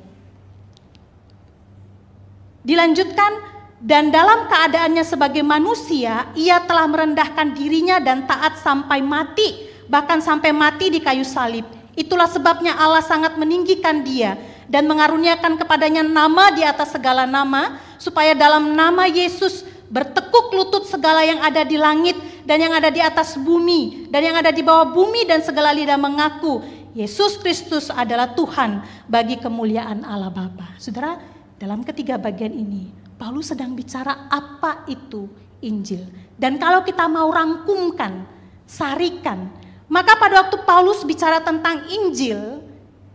Dilanjutkan, 2.64 3.52
dan 3.82 4.14
dalam 4.14 4.46
keadaannya 4.46 5.02
sebagai 5.02 5.42
manusia, 5.42 6.30
ia 6.38 6.62
telah 6.70 6.86
merendahkan 6.86 7.58
dirinya 7.58 7.98
dan 7.98 8.30
taat 8.30 8.62
sampai 8.62 9.02
mati, 9.02 9.68
bahkan 9.90 10.22
sampai 10.22 10.54
mati 10.54 10.94
di 10.94 11.02
kayu 11.02 11.26
salib. 11.26 11.81
Itulah 11.94 12.28
sebabnya 12.32 12.78
Allah 12.80 13.04
sangat 13.04 13.36
meninggikan 13.36 14.02
dia 14.02 14.40
dan 14.72 14.88
mengaruniakan 14.88 15.60
kepadanya 15.60 16.02
nama 16.02 16.52
di 16.56 16.64
atas 16.64 16.96
segala 16.96 17.28
nama, 17.28 17.80
supaya 18.00 18.32
dalam 18.32 18.72
nama 18.72 19.08
Yesus 19.08 19.68
bertekuk 19.92 20.56
lutut 20.56 20.88
segala 20.88 21.28
yang 21.28 21.44
ada 21.44 21.68
di 21.68 21.76
langit 21.76 22.16
dan 22.48 22.64
yang 22.64 22.72
ada 22.72 22.88
di 22.88 23.04
atas 23.04 23.36
bumi 23.36 24.08
dan 24.08 24.24
yang 24.24 24.40
ada 24.40 24.50
di 24.56 24.64
bawah 24.64 24.88
bumi 24.88 25.28
dan 25.28 25.44
segala 25.44 25.76
lidah 25.76 26.00
mengaku 26.00 26.64
Yesus 26.96 27.40
Kristus 27.40 27.88
adalah 27.92 28.32
Tuhan 28.32 28.84
bagi 29.08 29.40
kemuliaan 29.40 30.04
Allah 30.08 30.32
Bapa. 30.32 30.76
Saudara, 30.80 31.20
dalam 31.60 31.84
ketiga 31.84 32.16
bagian 32.16 32.52
ini 32.52 32.92
Paulus 33.16 33.52
sedang 33.52 33.76
bicara 33.76 34.28
apa 34.32 34.88
itu 34.88 35.28
Injil. 35.64 36.10
Dan 36.36 36.58
kalau 36.58 36.82
kita 36.82 37.06
mau 37.06 37.30
rangkumkan, 37.30 38.26
sarikan, 38.66 39.54
maka 39.92 40.16
pada 40.16 40.48
waktu 40.48 40.64
Paulus 40.64 41.04
bicara 41.04 41.44
tentang 41.44 41.84
Injil, 41.92 42.72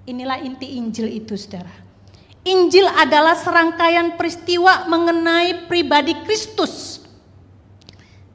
Inilah 0.06 0.38
inti 0.38 0.78
Injil 0.78 1.10
itu 1.10 1.34
saudara. 1.34 1.74
Injil 2.46 2.86
adalah 2.86 3.34
serangkaian 3.34 4.14
peristiwa 4.14 4.86
mengenai 4.86 5.66
pribadi 5.66 6.14
Kristus. 6.22 7.02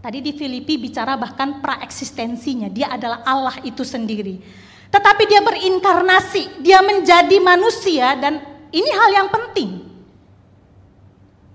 Tadi 0.04 0.20
di 0.20 0.36
Filipi 0.36 0.76
bicara 0.76 1.16
bahkan 1.16 1.64
praeksistensinya, 1.64 2.68
dia 2.68 2.92
adalah 2.92 3.24
Allah 3.24 3.56
itu 3.64 3.88
sendiri. 3.88 4.44
Tetapi 4.92 5.24
dia 5.32 5.40
berinkarnasi, 5.40 6.60
dia 6.60 6.84
menjadi 6.84 7.40
manusia 7.40 8.20
dan 8.20 8.44
ini 8.76 8.92
hal 8.92 9.10
yang 9.16 9.30
penting. 9.32 9.88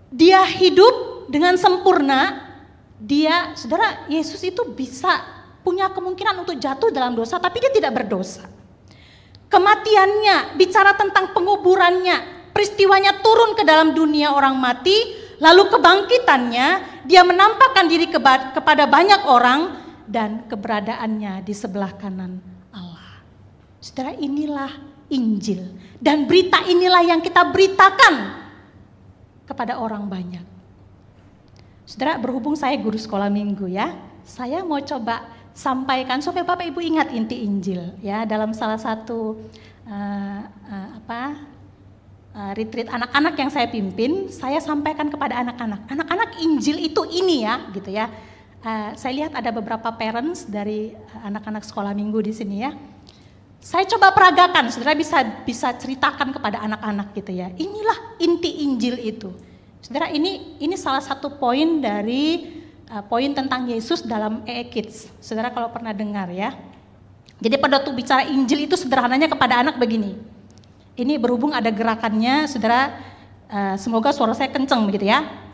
Dia 0.08 0.40
hidup 0.48 1.28
dengan 1.28 1.60
sempurna, 1.60 2.40
dia, 2.96 3.52
saudara, 3.52 4.08
Yesus 4.08 4.40
itu 4.40 4.64
bisa 4.72 5.35
punya 5.66 5.90
kemungkinan 5.90 6.46
untuk 6.46 6.54
jatuh 6.62 6.94
dalam 6.94 7.18
dosa, 7.18 7.42
tapi 7.42 7.58
dia 7.58 7.74
tidak 7.74 7.98
berdosa 7.98 8.46
kematiannya, 9.46 10.58
bicara 10.58 10.94
tentang 10.98 11.30
penguburannya, 11.32 12.50
peristiwanya 12.50 13.22
turun 13.22 13.54
ke 13.54 13.62
dalam 13.62 13.94
dunia 13.94 14.34
orang 14.34 14.58
mati, 14.58 15.16
lalu 15.38 15.70
kebangkitannya, 15.70 16.68
dia 17.06 17.22
menampakkan 17.22 17.86
diri 17.86 18.10
kepada 18.10 18.84
banyak 18.90 19.24
orang 19.30 19.80
dan 20.06 20.46
keberadaannya 20.50 21.42
di 21.46 21.54
sebelah 21.54 21.94
kanan 21.94 22.42
Allah. 22.74 23.22
Saudara 23.78 24.14
inilah 24.18 24.70
Injil 25.06 25.62
dan 26.02 26.26
berita 26.26 26.66
inilah 26.66 27.02
yang 27.06 27.22
kita 27.22 27.46
beritakan 27.46 28.42
kepada 29.46 29.78
orang 29.78 30.02
banyak. 30.10 30.42
Saudara 31.86 32.18
berhubung 32.18 32.58
saya 32.58 32.74
guru 32.74 32.98
sekolah 32.98 33.30
minggu 33.30 33.70
ya, 33.70 33.94
saya 34.26 34.66
mau 34.66 34.82
coba 34.82 35.35
sampaikan 35.56 36.20
supaya 36.20 36.44
Bapak 36.44 36.68
Ibu 36.68 36.84
ingat 36.84 37.08
inti 37.16 37.40
Injil 37.40 37.96
ya 38.04 38.28
dalam 38.28 38.52
salah 38.52 38.76
satu 38.76 39.40
uh, 39.88 40.40
uh, 40.44 40.88
apa 41.00 41.40
uh, 42.36 42.52
retreat 42.52 42.92
anak-anak 42.92 43.34
yang 43.40 43.50
saya 43.50 43.66
pimpin, 43.72 44.28
saya 44.28 44.60
sampaikan 44.60 45.08
kepada 45.08 45.40
anak-anak, 45.40 45.88
anak-anak 45.88 46.30
Injil 46.44 46.76
itu 46.84 47.02
ini 47.08 47.48
ya, 47.48 47.64
gitu 47.72 47.88
ya. 47.88 48.12
Uh, 48.60 48.92
saya 48.98 49.24
lihat 49.24 49.32
ada 49.32 49.48
beberapa 49.54 49.88
parents 49.96 50.44
dari 50.44 50.92
anak-anak 51.24 51.64
sekolah 51.64 51.96
minggu 51.96 52.20
di 52.20 52.32
sini 52.36 52.56
ya. 52.60 52.76
Saya 53.64 53.88
coba 53.88 54.12
peragakan, 54.12 54.70
saudara 54.70 54.94
bisa 54.94 55.24
bisa 55.42 55.72
ceritakan 55.74 56.30
kepada 56.30 56.62
anak-anak 56.62 57.16
gitu 57.16 57.32
ya. 57.34 57.50
Inilah 57.56 58.20
inti 58.20 58.62
Injil 58.62 59.00
itu. 59.00 59.32
Saudara 59.80 60.12
ini 60.12 60.58
ini 60.60 60.76
salah 60.78 61.02
satu 61.02 61.34
poin 61.34 61.82
dari 61.82 62.55
uh, 62.90 63.02
poin 63.06 63.30
tentang 63.34 63.66
Yesus 63.66 64.02
dalam 64.02 64.42
EE 64.46 64.66
Kids. 64.70 65.10
Saudara 65.18 65.50
kalau 65.50 65.70
pernah 65.70 65.94
dengar 65.94 66.30
ya. 66.30 66.54
Jadi 67.36 67.56
pada 67.60 67.82
waktu 67.82 67.92
bicara 67.92 68.24
Injil 68.24 68.64
itu 68.64 68.74
sederhananya 68.80 69.28
kepada 69.28 69.60
anak 69.60 69.76
begini. 69.76 70.16
Ini 70.96 71.20
berhubung 71.20 71.52
ada 71.52 71.68
gerakannya, 71.68 72.48
saudara, 72.48 72.96
uh, 73.52 73.76
semoga 73.76 74.16
suara 74.16 74.32
saya 74.32 74.48
kenceng 74.48 74.88
begitu 74.88 75.12
ya. 75.12 75.46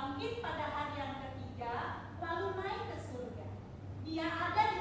bangkit 0.00 0.40
pada 0.40 0.64
hari 0.72 0.96
yang 0.96 1.14
ketiga, 1.20 2.08
lalu 2.24 2.56
naik 2.56 2.88
ke 2.88 2.96
surga. 3.04 3.46
Dia 4.00 4.32
ada 4.32 4.62
di 4.72 4.79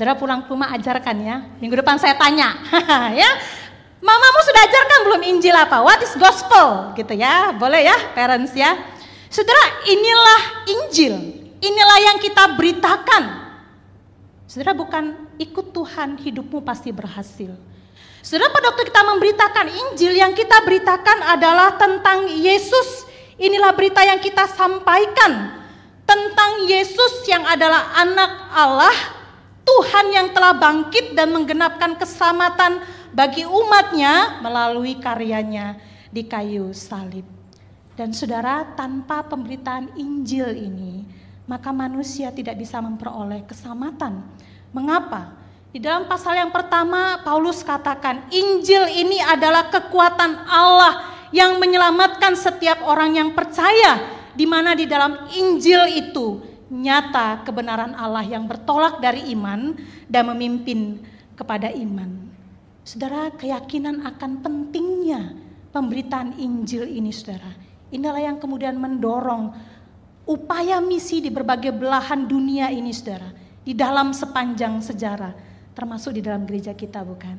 Saudara 0.00 0.16
pulang 0.16 0.40
ke 0.40 0.48
rumah 0.48 0.72
ajarkan 0.72 1.12
ya. 1.20 1.44
Minggu 1.60 1.76
depan 1.76 2.00
saya 2.00 2.16
tanya, 2.16 2.56
ya. 3.20 3.28
Mamamu 4.00 4.40
sudah 4.48 4.64
ajarkan 4.64 4.98
belum 5.04 5.20
Injil 5.28 5.52
apa? 5.52 5.84
What 5.84 6.00
is 6.00 6.16
gospel? 6.16 6.96
Gitu 6.96 7.20
ya. 7.20 7.52
Boleh 7.52 7.84
ya, 7.84 8.16
parents 8.16 8.56
ya. 8.56 8.80
Saudara, 9.28 9.60
inilah 9.84 10.40
Injil. 10.72 11.20
Inilah 11.60 11.98
yang 12.00 12.16
kita 12.16 12.48
beritakan. 12.56 13.52
Saudara 14.48 14.72
bukan 14.72 15.36
ikut 15.36 15.68
Tuhan, 15.68 16.16
hidupmu 16.16 16.64
pasti 16.64 16.96
berhasil. 16.96 17.52
Saudara 18.24 18.48
pada 18.56 18.72
waktu 18.72 18.88
kita 18.88 19.04
memberitakan 19.04 19.66
Injil, 19.68 20.16
yang 20.16 20.32
kita 20.32 20.64
beritakan 20.64 21.28
adalah 21.28 21.76
tentang 21.76 22.24
Yesus. 22.24 23.04
Inilah 23.36 23.76
berita 23.76 24.00
yang 24.00 24.16
kita 24.16 24.48
sampaikan 24.48 25.60
tentang 26.08 26.64
Yesus 26.64 27.28
yang 27.28 27.44
adalah 27.44 28.00
anak 28.00 28.32
Allah 28.56 29.19
Tuhan 29.70 30.06
yang 30.10 30.28
telah 30.34 30.50
bangkit 30.50 31.14
dan 31.14 31.30
menggenapkan 31.30 31.94
keselamatan 31.94 32.82
bagi 33.14 33.46
umatnya 33.46 34.42
melalui 34.42 34.98
karyanya 34.98 35.78
di 36.10 36.26
kayu 36.26 36.74
salib. 36.74 37.22
Dan 37.94 38.10
saudara, 38.10 38.66
tanpa 38.74 39.22
pemberitaan 39.22 39.94
Injil 39.94 40.58
ini, 40.58 41.06
maka 41.46 41.70
manusia 41.70 42.34
tidak 42.34 42.58
bisa 42.58 42.82
memperoleh 42.82 43.46
keselamatan. 43.46 44.26
Mengapa? 44.74 45.38
Di 45.70 45.78
dalam 45.78 46.10
pasal 46.10 46.42
yang 46.42 46.50
pertama, 46.50 47.22
Paulus 47.22 47.62
katakan, 47.62 48.26
Injil 48.34 48.90
ini 48.90 49.22
adalah 49.22 49.70
kekuatan 49.70 50.50
Allah 50.50 51.14
yang 51.30 51.62
menyelamatkan 51.62 52.34
setiap 52.34 52.82
orang 52.82 53.14
yang 53.14 53.30
percaya, 53.38 54.02
di 54.34 54.50
mana 54.50 54.74
di 54.74 54.90
dalam 54.90 55.30
Injil 55.30 55.86
itu 55.94 56.49
nyata 56.70 57.42
kebenaran 57.42 57.98
Allah 57.98 58.22
yang 58.22 58.46
bertolak 58.46 59.02
dari 59.02 59.34
iman 59.34 59.74
dan 60.06 60.30
memimpin 60.30 61.02
kepada 61.34 61.68
iman. 61.74 62.30
Saudara, 62.86 63.34
keyakinan 63.34 64.06
akan 64.06 64.40
pentingnya 64.40 65.34
pemberitaan 65.74 66.38
Injil 66.38 66.86
ini, 66.86 67.10
saudara. 67.10 67.50
Inilah 67.90 68.22
yang 68.22 68.38
kemudian 68.38 68.78
mendorong 68.78 69.50
upaya 70.24 70.78
misi 70.78 71.18
di 71.18 71.28
berbagai 71.28 71.74
belahan 71.74 72.24
dunia 72.24 72.70
ini, 72.70 72.94
saudara. 72.94 73.34
Di 73.60 73.76
dalam 73.76 74.14
sepanjang 74.14 74.80
sejarah, 74.80 75.34
termasuk 75.74 76.16
di 76.16 76.22
dalam 76.22 76.46
gereja 76.46 76.72
kita, 76.72 77.02
bukan? 77.02 77.36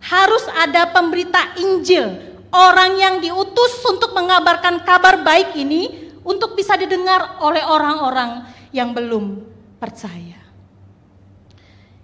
Harus 0.00 0.44
ada 0.56 0.88
pemberita 0.88 1.56
Injil, 1.60 2.06
orang 2.52 2.96
yang 2.96 3.14
diutus 3.20 3.84
untuk 3.84 4.16
mengabarkan 4.16 4.80
kabar 4.84 5.20
baik 5.20 5.52
ini 5.60 5.99
untuk 6.24 6.56
bisa 6.56 6.76
didengar 6.76 7.40
oleh 7.40 7.64
orang-orang 7.64 8.44
yang 8.70 8.92
belum 8.92 9.40
percaya. 9.80 10.40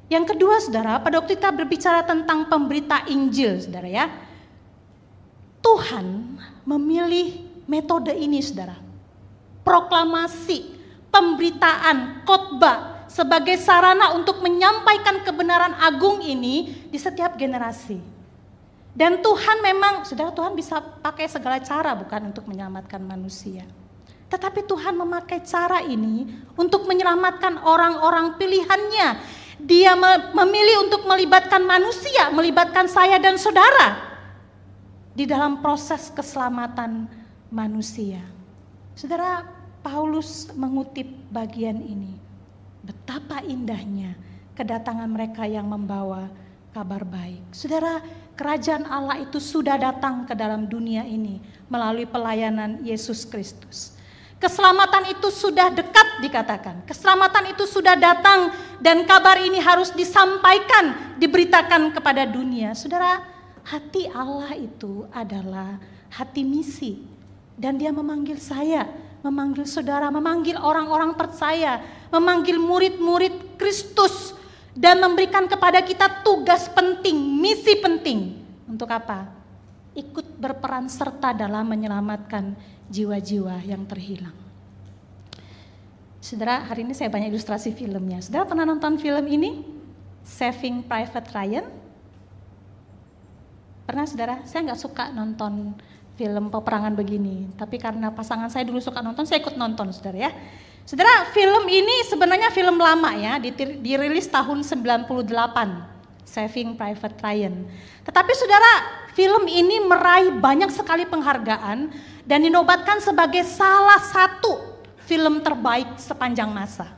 Yang 0.06 0.35
kedua, 0.35 0.62
saudara, 0.62 1.02
pada 1.02 1.18
waktu 1.18 1.35
kita 1.35 1.50
berbicara 1.50 2.06
tentang 2.06 2.46
pemberita 2.46 3.02
Injil, 3.11 3.58
saudara 3.58 3.90
ya, 3.90 4.06
Tuhan 5.58 6.38
memilih 6.62 7.42
metode 7.66 8.14
ini, 8.14 8.38
saudara. 8.38 8.78
Proklamasi, 9.66 10.62
pemberitaan, 11.11 12.23
khotbah 12.23 13.11
sebagai 13.11 13.58
sarana 13.58 14.14
untuk 14.14 14.38
menyampaikan 14.46 15.26
kebenaran 15.26 15.75
agung 15.75 16.23
ini 16.23 16.87
di 16.87 16.99
setiap 17.02 17.35
generasi. 17.35 17.99
Dan 18.94 19.18
Tuhan 19.18 19.58
memang, 19.61 20.06
saudara 20.06 20.30
Tuhan 20.30 20.54
bisa 20.54 20.78
pakai 20.80 21.26
segala 21.26 21.58
cara 21.61 21.99
bukan 21.99 22.30
untuk 22.30 22.46
menyelamatkan 22.46 23.02
manusia. 23.02 23.66
Tetapi 24.26 24.66
Tuhan 24.66 24.99
memakai 24.99 25.42
cara 25.47 25.83
ini 25.87 26.26
untuk 26.59 26.85
menyelamatkan 26.90 27.62
orang-orang 27.62 28.35
pilihannya. 28.38 29.09
Dia 29.56 29.97
memilih 30.35 30.85
untuk 30.85 31.09
melibatkan 31.09 31.64
manusia, 31.64 32.28
melibatkan 32.35 32.90
saya 32.90 33.16
dan 33.16 33.40
saudara 33.40 34.04
di 35.16 35.25
dalam 35.25 35.64
proses 35.64 36.12
keselamatan 36.12 37.09
manusia. 37.49 38.21
Saudara, 38.92 39.49
Paulus 39.80 40.52
mengutip 40.52 41.09
bagian 41.33 41.80
ini. 41.80 42.21
Betapa 42.85 43.40
indahnya 43.40 44.12
kedatangan 44.52 45.09
mereka 45.09 45.49
yang 45.49 45.73
membawa 45.73 46.28
kabar 46.76 47.09
baik. 47.09 47.40
Saudara, 47.56 48.04
kerajaan 48.37 48.85
Allah 48.85 49.25
itu 49.25 49.40
sudah 49.40 49.80
datang 49.80 50.28
ke 50.28 50.37
dalam 50.37 50.68
dunia 50.68 51.09
ini 51.09 51.40
melalui 51.73 52.04
pelayanan 52.04 52.85
Yesus 52.85 53.25
Kristus. 53.25 53.96
Keselamatan 54.37 55.16
itu 55.16 55.33
sudah 55.33 55.73
dekat 55.73 56.21
dikatakan. 56.21 56.85
Keselamatan 56.85 57.57
itu 57.57 57.64
sudah 57.64 57.97
datang 57.97 58.53
dan 58.85 59.09
kabar 59.09 59.40
ini 59.40 59.57
harus 59.57 59.88
disampaikan, 59.96 61.16
diberitakan 61.16 61.88
kepada 61.96 62.29
dunia. 62.29 62.77
Saudara, 62.77 63.25
hati 63.64 64.12
Allah 64.12 64.53
itu 64.53 65.09
adalah 65.09 65.81
hati 66.12 66.44
misi. 66.44 67.01
Dan 67.57 67.81
dia 67.81 67.88
memanggil 67.88 68.37
saya, 68.37 68.85
memanggil 69.25 69.64
saudara, 69.64 70.12
memanggil 70.12 70.61
orang-orang 70.61 71.16
percaya, 71.16 71.81
memanggil 72.12 72.61
murid-murid 72.61 73.57
Kristus 73.57 74.37
dan 74.77 75.01
memberikan 75.01 75.49
kepada 75.49 75.81
kita 75.81 76.20
tugas 76.20 76.68
penting, 76.68 77.16
misi 77.16 77.81
penting. 77.81 78.44
Untuk 78.68 78.92
apa? 78.92 79.36
Ikut 79.96 80.37
berperan 80.37 80.92
serta 80.92 81.32
dalam 81.32 81.64
menyelamatkan 81.72 82.52
jiwa-jiwa 82.92 83.64
yang 83.64 83.88
terhilang. 83.88 84.37
Saudara, 86.20 86.61
hari 86.68 86.85
ini 86.85 86.92
saya 86.92 87.09
banyak 87.09 87.32
ilustrasi 87.32 87.72
filmnya. 87.72 88.20
Saudara 88.20 88.44
pernah 88.44 88.68
nonton 88.68 89.00
film 89.00 89.24
ini? 89.24 89.64
Saving 90.20 90.85
Private 90.85 91.32
Ryan? 91.32 91.66
Pernah 93.87 94.04
saudara? 94.04 94.42
Saya 94.44 94.66
nggak 94.68 94.80
suka 94.85 95.04
nonton 95.14 95.72
film 96.18 96.50
peperangan 96.50 96.92
begini. 96.98 97.46
Tapi 97.54 97.78
karena 97.78 98.11
pasangan 98.11 98.50
saya 98.50 98.66
dulu 98.66 98.82
suka 98.82 99.00
nonton, 99.00 99.24
saya 99.24 99.38
ikut 99.40 99.54
nonton 99.54 99.94
saudara 99.94 100.28
ya. 100.28 100.30
Saudara, 100.82 101.30
film 101.30 101.64
ini 101.70 102.04
sebenarnya 102.11 102.50
film 102.50 102.78
lama 102.78 103.14
ya, 103.14 103.38
dirilis 103.80 104.26
tahun 104.26 104.61
98. 104.61 105.95
Saving 106.27 106.75
Private 106.75 107.17
Ryan. 107.23 107.55
Tetapi 108.03 108.33
saudara, 108.35 108.75
film 109.15 109.47
ini 109.47 109.81
meraih 109.87 110.35
banyak 110.35 110.69
sekali 110.75 111.07
penghargaan 111.07 111.89
dan 112.27 112.39
dinobatkan 112.43 112.99
sebagai 112.99 113.47
salah 113.47 114.03
satu 114.03 114.83
film 115.07 115.41
terbaik 115.41 115.97
sepanjang 115.97 116.51
masa. 116.51 116.91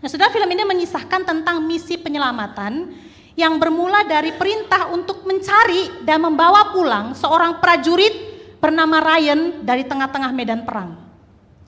Nah, 0.00 0.08
saudara 0.08 0.32
film 0.32 0.48
ini 0.48 0.64
menyisahkan 0.64 1.22
tentang 1.28 1.60
misi 1.60 2.00
penyelamatan 2.00 2.96
yang 3.36 3.60
bermula 3.60 4.02
dari 4.08 4.32
perintah 4.32 4.88
untuk 4.88 5.28
mencari 5.28 6.02
dan 6.08 6.24
membawa 6.24 6.72
pulang 6.72 7.12
seorang 7.12 7.60
prajurit 7.60 8.16
bernama 8.56 8.96
Ryan 9.04 9.60
dari 9.60 9.84
tengah-tengah 9.84 10.32
medan 10.32 10.64
perang. 10.64 10.96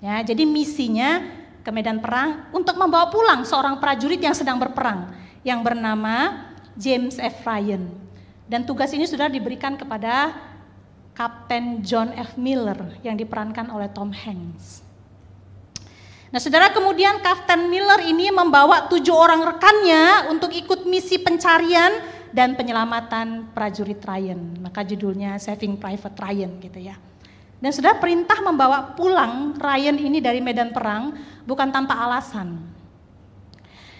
Ya, 0.01 0.25
jadi 0.25 0.49
misinya 0.49 1.21
ke 1.61 1.69
medan 1.69 2.01
perang 2.01 2.49
untuk 2.57 2.81
membawa 2.81 3.13
pulang 3.13 3.45
seorang 3.45 3.77
prajurit 3.77 4.17
yang 4.17 4.33
sedang 4.33 4.57
berperang 4.57 5.13
yang 5.43 5.63
bernama 5.63 6.47
James 6.79 7.19
F. 7.19 7.43
Ryan. 7.43 7.91
Dan 8.49 8.65
tugas 8.65 8.95
ini 8.97 9.05
sudah 9.05 9.29
diberikan 9.29 9.77
kepada 9.77 10.33
Kapten 11.13 11.83
John 11.83 12.15
F. 12.15 12.39
Miller 12.39 12.95
yang 13.03 13.19
diperankan 13.19 13.69
oleh 13.75 13.91
Tom 13.91 14.15
Hanks. 14.15 14.87
Nah 16.29 16.39
saudara 16.39 16.71
kemudian 16.71 17.19
Kapten 17.25 17.67
Miller 17.73 18.05
ini 18.05 18.29
membawa 18.31 18.87
tujuh 18.87 19.17
orang 19.17 19.43
rekannya 19.43 20.31
untuk 20.31 20.53
ikut 20.53 20.85
misi 20.85 21.19
pencarian 21.19 22.05
dan 22.31 22.55
penyelamatan 22.55 23.51
prajurit 23.57 23.99
Ryan. 23.99 24.61
Maka 24.61 24.85
judulnya 24.85 25.41
Saving 25.41 25.81
Private 25.81 26.17
Ryan 26.21 26.53
gitu 26.61 26.79
ya. 26.79 26.97
Dan 27.59 27.75
sudah 27.75 27.99
perintah 27.99 28.39
membawa 28.39 28.95
pulang 28.95 29.59
Ryan 29.59 29.99
ini 29.99 30.23
dari 30.23 30.39
medan 30.39 30.71
perang 30.71 31.19
bukan 31.43 31.75
tanpa 31.75 31.99
alasan. 31.99 32.78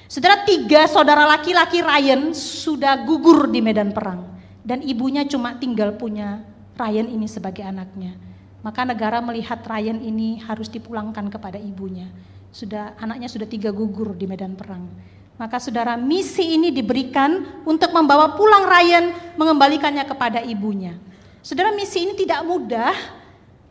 Saudara 0.09 0.41
tiga 0.49 0.89
saudara 0.89 1.29
laki-laki 1.29 1.85
Ryan 1.85 2.33
sudah 2.33 3.05
gugur 3.05 3.45
di 3.53 3.61
medan 3.61 3.93
perang. 3.93 4.25
Dan 4.65 4.81
ibunya 4.81 5.29
cuma 5.29 5.61
tinggal 5.61 6.01
punya 6.01 6.49
Ryan 6.81 7.13
ini 7.13 7.29
sebagai 7.29 7.61
anaknya. 7.61 8.17
Maka 8.65 8.89
negara 8.89 9.21
melihat 9.21 9.61
Ryan 9.69 10.01
ini 10.01 10.41
harus 10.41 10.73
dipulangkan 10.73 11.29
kepada 11.29 11.61
ibunya. 11.61 12.09
Sudah 12.49 12.97
anaknya 12.97 13.29
sudah 13.29 13.45
tiga 13.45 13.69
gugur 13.69 14.17
di 14.17 14.25
medan 14.25 14.57
perang. 14.57 14.89
Maka 15.37 15.61
saudara 15.61 16.01
misi 16.01 16.57
ini 16.57 16.73
diberikan 16.73 17.61
untuk 17.69 17.93
membawa 17.93 18.33
pulang 18.33 18.65
Ryan, 18.65 19.13
mengembalikannya 19.37 20.09
kepada 20.09 20.41
ibunya. 20.41 20.97
Saudara 21.45 21.69
misi 21.77 22.09
ini 22.09 22.17
tidak 22.17 22.49
mudah, 22.49 22.97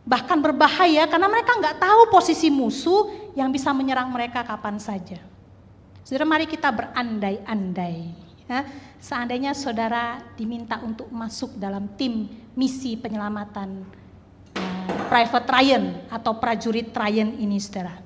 bahkan 0.06 0.38
berbahaya 0.38 1.02
karena 1.10 1.26
mereka 1.26 1.58
nggak 1.58 1.82
tahu 1.82 2.14
posisi 2.14 2.46
musuh 2.46 3.10
yang 3.34 3.50
bisa 3.50 3.74
menyerang 3.74 4.06
mereka 4.14 4.46
kapan 4.46 4.78
saja. 4.78 5.18
Saudara 6.08 6.24
mari 6.24 6.48
kita 6.48 6.72
berandai-andai. 6.72 8.16
Ya, 8.48 8.64
seandainya 8.96 9.52
saudara 9.52 10.24
diminta 10.40 10.80
untuk 10.80 11.12
masuk 11.12 11.60
dalam 11.60 11.84
tim 12.00 12.32
misi 12.56 12.96
penyelamatan 12.96 13.84
uh, 14.56 15.04
Private 15.12 15.44
Ryan 15.52 15.84
atau 16.08 16.32
prajurit 16.40 16.88
Ryan 16.96 17.36
ini 17.36 17.60
saudara. 17.60 18.00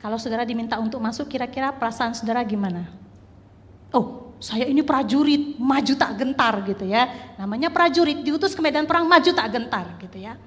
Kalau 0.00 0.16
saudara 0.16 0.48
diminta 0.48 0.80
untuk 0.80 1.04
masuk 1.04 1.28
kira-kira 1.28 1.68
perasaan 1.68 2.16
saudara 2.16 2.40
gimana? 2.48 2.88
Oh, 3.92 4.32
saya 4.40 4.64
ini 4.72 4.80
prajurit, 4.80 5.60
maju 5.60 5.92
tak 6.00 6.16
gentar 6.16 6.64
gitu 6.64 6.88
ya. 6.88 7.12
Namanya 7.36 7.68
prajurit, 7.68 8.24
diutus 8.24 8.56
ke 8.56 8.64
medan 8.64 8.88
perang, 8.88 9.04
maju 9.04 9.36
tak 9.36 9.52
gentar 9.52 10.00
gitu 10.00 10.16
ya. 10.16 10.40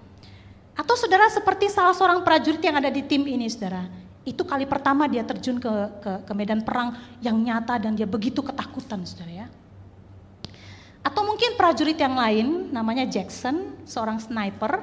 Atau 0.73 0.97
saudara 0.97 1.29
seperti 1.29 1.69
salah 1.69 1.93
seorang 1.93 2.25
prajurit 2.25 2.57
yang 2.65 2.81
ada 2.81 2.89
di 2.89 3.05
tim 3.05 3.21
ini 3.29 3.45
saudara. 3.45 4.01
Itu 4.23 4.47
kali 4.47 4.63
pertama 4.63 5.07
dia 5.11 5.23
terjun 5.27 5.59
ke, 5.59 5.71
ke, 5.99 6.11
ke 6.23 6.31
medan 6.31 6.63
perang 6.63 6.95
yang 7.19 7.35
nyata 7.35 7.75
dan 7.75 7.91
dia 7.91 8.07
begitu 8.07 8.39
ketakutan 8.39 9.03
saudara 9.03 9.43
ya. 9.43 9.47
Atau 11.03 11.27
mungkin 11.27 11.59
prajurit 11.59 11.99
yang 11.99 12.15
lain 12.15 12.71
namanya 12.71 13.03
Jackson, 13.03 13.75
seorang 13.83 14.23
sniper, 14.23 14.79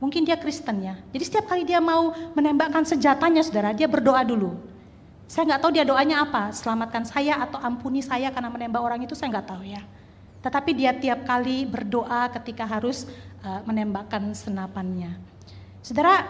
mungkin 0.00 0.24
dia 0.24 0.40
Kristen 0.40 0.80
ya. 0.80 0.96
Jadi 1.12 1.24
setiap 1.28 1.52
kali 1.52 1.68
dia 1.68 1.78
mau 1.78 2.16
menembakkan 2.32 2.88
senjatanya 2.88 3.44
saudara, 3.44 3.76
dia 3.76 3.84
berdoa 3.84 4.24
dulu. 4.24 4.56
Saya 5.28 5.46
nggak 5.46 5.60
tahu 5.62 5.70
dia 5.76 5.84
doanya 5.84 6.24
apa, 6.24 6.50
selamatkan 6.50 7.04
saya 7.04 7.38
atau 7.44 7.60
ampuni 7.60 8.00
saya 8.00 8.32
karena 8.32 8.50
menembak 8.50 8.82
orang 8.82 9.04
itu 9.04 9.12
saya 9.12 9.30
nggak 9.36 9.46
tahu 9.46 9.62
ya. 9.68 9.84
Tetapi 10.40 10.70
dia 10.72 10.96
tiap 10.96 11.28
kali 11.28 11.68
berdoa 11.68 12.32
ketika 12.40 12.64
harus 12.64 13.04
uh, 13.44 13.60
menembakkan 13.68 14.32
senapannya. 14.32 15.20
Saudara, 15.84 16.24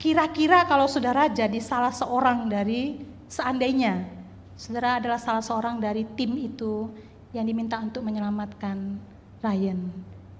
kira-kira 0.00 0.64
kalau 0.64 0.88
saudara 0.88 1.28
jadi 1.28 1.60
salah 1.60 1.92
seorang 1.92 2.48
dari 2.48 3.04
seandainya 3.28 4.08
saudara 4.56 4.96
adalah 4.96 5.20
salah 5.20 5.44
seorang 5.44 5.76
dari 5.76 6.08
tim 6.16 6.40
itu 6.40 6.88
yang 7.36 7.44
diminta 7.44 7.76
untuk 7.78 8.02
menyelamatkan 8.02 8.96
Ryan, 9.44 9.78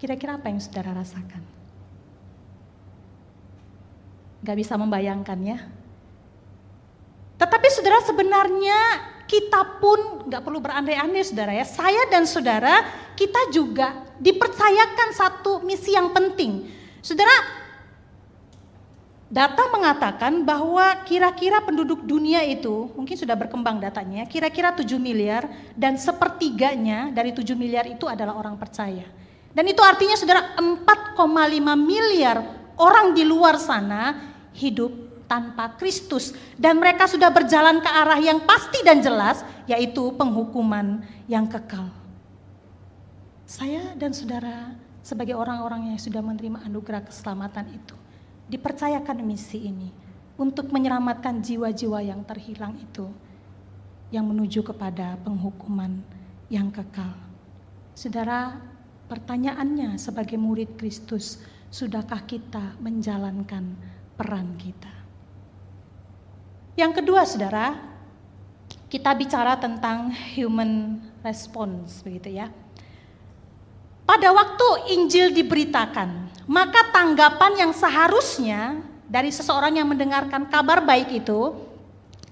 kira-kira 0.00 0.40
apa 0.40 0.50
yang 0.50 0.60
saudara 0.60 0.96
rasakan? 0.96 1.44
Gak 4.40 4.56
bisa 4.56 4.74
membayangkan 4.74 5.38
ya, 5.44 5.58
tetapi 7.40 7.66
saudara 7.72 8.04
sebenarnya 8.04 8.78
kita 9.24 9.80
pun 9.80 10.28
nggak 10.28 10.44
perlu 10.44 10.60
berandai-andai 10.60 11.24
saudara 11.24 11.56
ya. 11.56 11.64
Saya 11.64 12.04
dan 12.12 12.28
saudara 12.28 12.84
kita 13.16 13.48
juga 13.48 14.04
dipercayakan 14.20 15.08
satu 15.16 15.64
misi 15.64 15.96
yang 15.96 16.12
penting. 16.12 16.68
Saudara, 17.00 17.32
data 19.30 19.62
mengatakan 19.70 20.42
bahwa 20.42 21.06
kira-kira 21.06 21.62
penduduk 21.62 22.02
dunia 22.02 22.42
itu, 22.42 22.90
mungkin 22.98 23.14
sudah 23.14 23.38
berkembang 23.38 23.78
datanya, 23.78 24.26
kira-kira 24.26 24.74
7 24.74 24.98
miliar 24.98 25.46
dan 25.78 25.94
sepertiganya 25.94 27.14
dari 27.14 27.30
7 27.30 27.54
miliar 27.54 27.86
itu 27.86 28.10
adalah 28.10 28.34
orang 28.34 28.58
percaya. 28.58 29.06
Dan 29.54 29.70
itu 29.70 29.78
artinya 29.82 30.18
saudara 30.18 30.58
4,5 30.58 31.14
miliar 31.78 32.42
orang 32.74 33.14
di 33.14 33.22
luar 33.22 33.58
sana 33.58 34.18
hidup 34.50 34.90
tanpa 35.30 35.78
Kristus 35.78 36.34
dan 36.58 36.82
mereka 36.82 37.06
sudah 37.06 37.30
berjalan 37.30 37.78
ke 37.78 37.86
arah 37.86 38.18
yang 38.18 38.42
pasti 38.42 38.82
dan 38.82 38.98
jelas 38.98 39.46
yaitu 39.70 40.10
penghukuman 40.18 41.06
yang 41.30 41.46
kekal. 41.46 41.86
Saya 43.46 43.94
dan 43.94 44.10
saudara 44.14 44.74
sebagai 45.02 45.38
orang-orang 45.38 45.94
yang 45.94 45.98
sudah 45.98 46.22
menerima 46.22 46.66
anugerah 46.66 47.02
keselamatan 47.06 47.66
itu 47.74 47.99
dipercayakan 48.50 49.22
misi 49.22 49.70
ini 49.70 49.88
untuk 50.34 50.74
menyelamatkan 50.74 51.38
jiwa-jiwa 51.38 52.02
yang 52.02 52.26
terhilang 52.26 52.74
itu 52.82 53.06
yang 54.10 54.26
menuju 54.26 54.66
kepada 54.66 55.14
penghukuman 55.22 56.02
yang 56.50 56.66
kekal. 56.74 57.14
Saudara, 57.94 58.58
pertanyaannya 59.06 59.94
sebagai 60.02 60.34
murid 60.34 60.74
Kristus, 60.74 61.38
sudahkah 61.70 62.26
kita 62.26 62.74
menjalankan 62.82 63.78
peran 64.18 64.58
kita? 64.58 64.90
Yang 66.74 66.92
kedua, 67.02 67.22
saudara, 67.22 67.78
kita 68.90 69.14
bicara 69.14 69.54
tentang 69.62 70.10
human 70.34 70.98
response, 71.22 72.02
begitu 72.02 72.42
ya. 72.42 72.50
Pada 74.10 74.34
waktu 74.34 74.90
Injil 74.98 75.30
diberitakan, 75.30 76.34
maka 76.50 76.90
tanggapan 76.90 77.62
yang 77.62 77.70
seharusnya 77.70 78.82
dari 79.06 79.30
seseorang 79.30 79.78
yang 79.78 79.86
mendengarkan 79.86 80.50
kabar 80.50 80.82
baik 80.82 81.22
itu 81.22 81.54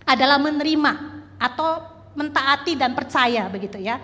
adalah 0.03 0.43
menerima 0.43 1.23
atau 1.39 1.87
mentaati 2.19 2.75
dan 2.75 2.99
percaya 2.99 3.47
begitu 3.47 3.79
ya. 3.79 4.03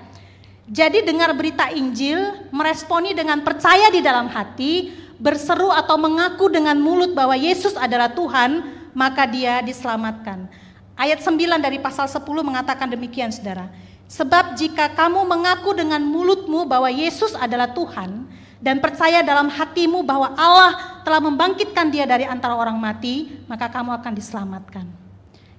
Jadi 0.71 1.03
dengar 1.03 1.35
berita 1.35 1.67
Injil, 1.75 2.47
meresponi 2.55 3.11
dengan 3.11 3.43
percaya 3.43 3.91
di 3.91 3.99
dalam 3.99 4.31
hati, 4.31 4.95
berseru 5.19 5.75
atau 5.75 5.99
mengaku 5.99 6.47
dengan 6.55 6.79
mulut 6.79 7.11
bahwa 7.11 7.35
Yesus 7.35 7.75
adalah 7.75 8.15
Tuhan, 8.15 8.71
maka 8.95 9.27
dia 9.27 9.59
diselamatkan. 9.67 10.47
Ayat 10.95 11.27
9 11.27 11.59
dari 11.59 11.83
pasal 11.83 12.07
10 12.07 12.23
mengatakan 12.23 12.87
demikian 12.87 13.35
saudara. 13.35 13.67
Sebab 14.14 14.55
jika 14.55 14.94
kamu 14.94 15.27
mengaku 15.27 15.74
dengan 15.74 15.98
mulutmu 15.98 16.70
bahwa 16.70 16.87
Yesus 16.87 17.35
adalah 17.35 17.74
Tuhan 17.74 18.31
dan 18.62 18.79
percaya 18.79 19.27
dalam 19.27 19.50
hatimu 19.50 20.07
bahwa 20.07 20.31
Allah 20.38 21.03
telah 21.03 21.18
membangkitkan 21.18 21.90
dia 21.90 22.07
dari 22.07 22.22
antara 22.22 22.55
orang 22.55 22.79
mati, 22.79 23.35
maka 23.50 23.66
kamu 23.66 23.90
akan 23.90 24.12
diselamatkan. 24.14 24.87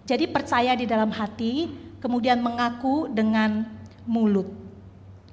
Jadi 0.07 0.31
percaya 0.31 0.71
di 0.71 0.87
dalam 0.87 1.11
hati, 1.11 1.67
kemudian 1.99 2.39
mengaku 2.39 3.11
dengan 3.11 3.67
mulut. 4.07 4.47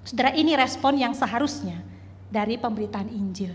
Saudara 0.03 0.35
ini 0.35 0.59
respon 0.59 0.99
yang 0.99 1.15
seharusnya 1.15 1.79
dari 2.27 2.59
pemberitaan 2.59 3.07
Injil. 3.07 3.55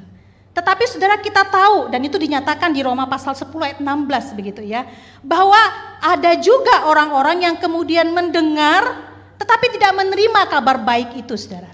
Tetapi 0.55 0.83
saudara 0.87 1.19
kita 1.19 1.43
tahu 1.43 1.91
dan 1.91 1.99
itu 2.07 2.15
dinyatakan 2.15 2.71
di 2.71 2.87
Roma 2.87 3.03
pasal 3.03 3.35
10 3.35 3.51
ayat 3.59 3.77
16 3.83 4.31
begitu 4.31 4.63
ya. 4.63 4.87
Bahwa 5.19 5.59
ada 5.99 6.39
juga 6.39 6.87
orang-orang 6.87 7.43
yang 7.43 7.55
kemudian 7.59 8.15
mendengar 8.15 9.07
tetapi 9.37 9.65
tidak 9.77 9.93
menerima 9.93 10.41
kabar 10.49 10.77
baik 10.81 11.17
itu 11.21 11.33
saudara. 11.37 11.73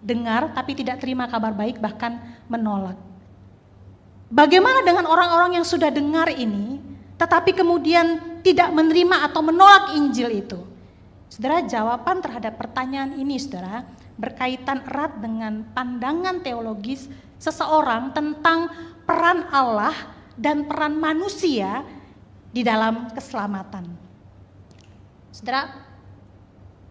Dengar 0.00 0.52
tapi 0.56 0.72
tidak 0.74 1.00
terima 1.00 1.28
kabar 1.28 1.52
baik 1.52 1.80
bahkan 1.80 2.18
menolak. 2.48 2.96
Bagaimana 4.28 4.84
dengan 4.84 5.08
orang-orang 5.08 5.60
yang 5.60 5.66
sudah 5.68 5.88
dengar 5.88 6.28
ini 6.32 6.80
tetapi 7.16 7.56
kemudian 7.56 8.40
tidak 8.44 8.72
menerima 8.72 9.28
atau 9.28 9.40
menolak 9.40 9.96
Injil 9.96 10.44
itu? 10.44 10.60
Saudara 11.28 11.60
jawaban 11.64 12.24
terhadap 12.24 12.56
pertanyaan 12.56 13.16
ini 13.20 13.36
saudara 13.36 13.84
berkaitan 14.16 14.82
erat 14.88 15.20
dengan 15.20 15.64
pandangan 15.76 16.40
teologis 16.40 17.06
seseorang 17.38 18.10
tentang 18.16 18.68
peran 19.04 19.46
Allah 19.52 19.94
dan 20.34 20.66
peran 20.66 20.96
manusia 20.98 21.84
di 22.52 22.64
dalam 22.64 23.12
keselamatan. 23.14 23.86
Saudara, 25.30 25.87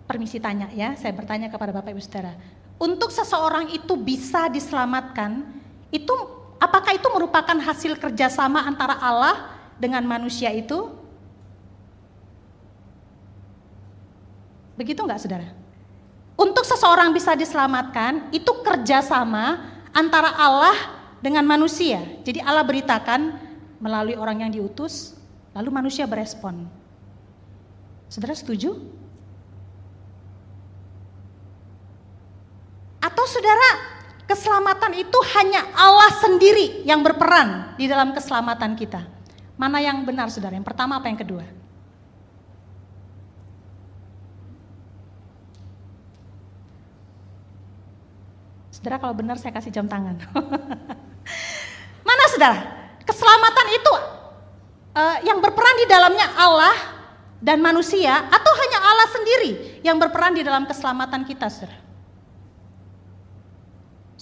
permisi 0.07 0.39
tanya 0.39 0.71
ya, 0.71 0.95
saya 0.95 1.11
bertanya 1.11 1.51
kepada 1.51 1.75
Bapak 1.75 1.91
Ibu 1.91 2.01
Saudara. 2.01 2.33
Untuk 2.79 3.11
seseorang 3.11 3.69
itu 3.75 3.93
bisa 3.99 4.47
diselamatkan, 4.47 5.43
itu 5.91 6.13
apakah 6.57 6.95
itu 6.95 7.07
merupakan 7.11 7.57
hasil 7.59 7.99
kerjasama 7.99 8.63
antara 8.63 8.95
Allah 8.97 9.51
dengan 9.75 10.01
manusia 10.07 10.49
itu? 10.55 10.95
Begitu 14.77 15.01
enggak 15.01 15.25
saudara? 15.25 15.49
Untuk 16.37 16.61
seseorang 16.69 17.09
bisa 17.09 17.33
diselamatkan, 17.33 18.29
itu 18.29 18.61
kerjasama 18.61 19.73
antara 19.89 20.37
Allah 20.37 20.77
dengan 21.17 21.41
manusia. 21.49 21.97
Jadi 22.21 22.45
Allah 22.45 22.61
beritakan 22.61 23.33
melalui 23.81 24.13
orang 24.13 24.45
yang 24.45 24.51
diutus, 24.53 25.17
lalu 25.57 25.73
manusia 25.73 26.05
berespon. 26.05 26.69
Saudara 28.05 28.37
setuju? 28.37 28.77
Atau 33.01 33.16
saudara, 33.27 33.69
keselamatan 34.27 34.91
itu 34.97 35.19
hanya 35.37 35.61
Allah 35.75 36.11
sendiri 36.23 36.87
yang 36.87 37.03
berperan 37.03 37.75
di 37.75 37.85
dalam 37.85 38.15
keselamatan 38.15 38.75
kita. 38.79 39.03
Mana 39.59 39.83
yang 39.83 40.07
benar 40.07 40.31
saudara? 40.31 40.53
Yang 40.53 40.67
pertama 40.69 41.01
apa 41.01 41.07
yang 41.09 41.17
kedua? 41.17 41.45
Saudara 48.69 49.01
kalau 49.01 49.17
benar 49.17 49.41
saya 49.41 49.49
kasih 49.57 49.73
jam 49.73 49.89
tangan. 49.89 50.21
Mana 52.07 52.23
saudara? 52.29 52.59
Keselamatan 53.01 53.67
itu 53.73 53.93
uh, 54.93 55.17
yang 55.25 55.41
berperan 55.41 55.75
di 55.81 55.85
dalamnya 55.89 56.27
Allah 56.37 56.75
dan 57.41 57.57
manusia 57.57 58.29
atau 58.29 58.53
hanya 58.53 58.79
Allah 58.85 59.07
sendiri 59.09 59.51
yang 59.81 59.97
berperan 59.97 60.37
di 60.37 60.45
dalam 60.45 60.69
keselamatan 60.69 61.25
kita 61.25 61.49
saudara? 61.49 61.86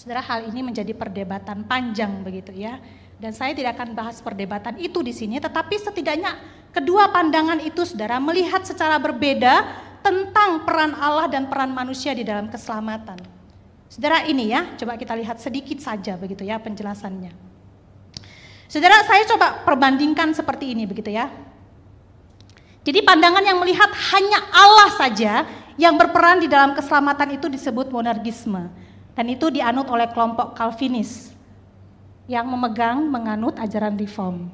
Saudara 0.05 0.21
hal 0.21 0.53
ini 0.53 0.61
menjadi 0.61 0.93
perdebatan 0.93 1.65
panjang 1.65 2.21
begitu 2.21 2.53
ya. 2.53 2.77
Dan 3.17 3.33
saya 3.33 3.57
tidak 3.57 3.73
akan 3.73 3.97
bahas 3.97 4.21
perdebatan 4.21 4.77
itu 4.77 5.01
di 5.01 5.09
sini, 5.09 5.41
tetapi 5.41 5.81
setidaknya 5.81 6.37
kedua 6.69 7.09
pandangan 7.09 7.57
itu 7.57 7.81
saudara 7.89 8.21
melihat 8.21 8.61
secara 8.61 9.01
berbeda 9.01 9.65
tentang 10.05 10.61
peran 10.61 10.93
Allah 10.93 11.25
dan 11.25 11.49
peran 11.49 11.73
manusia 11.73 12.13
di 12.13 12.21
dalam 12.21 12.53
keselamatan. 12.53 13.17
Saudara 13.89 14.21
ini 14.29 14.53
ya, 14.53 14.77
coba 14.77 14.93
kita 14.93 15.17
lihat 15.17 15.41
sedikit 15.41 15.81
saja 15.81 16.13
begitu 16.21 16.45
ya 16.45 16.61
penjelasannya. 16.61 17.33
Saudara, 18.69 19.01
saya 19.09 19.25
coba 19.25 19.65
perbandingkan 19.65 20.37
seperti 20.37 20.77
ini 20.77 20.85
begitu 20.85 21.09
ya. 21.09 21.33
Jadi 22.85 23.01
pandangan 23.01 23.41
yang 23.41 23.57
melihat 23.57 23.89
hanya 24.13 24.37
Allah 24.53 24.89
saja 24.93 25.49
yang 25.81 25.97
berperan 25.97 26.45
di 26.45 26.45
dalam 26.45 26.77
keselamatan 26.77 27.41
itu 27.41 27.49
disebut 27.49 27.89
monergisme. 27.89 28.84
Dan 29.15 29.31
itu 29.31 29.47
dianut 29.47 29.87
oleh 29.87 30.11
kelompok 30.11 30.53
Calvinis 30.59 31.31
yang 32.27 32.45
memegang 32.45 33.07
menganut 33.07 33.55
ajaran 33.57 33.95
reform. 33.95 34.51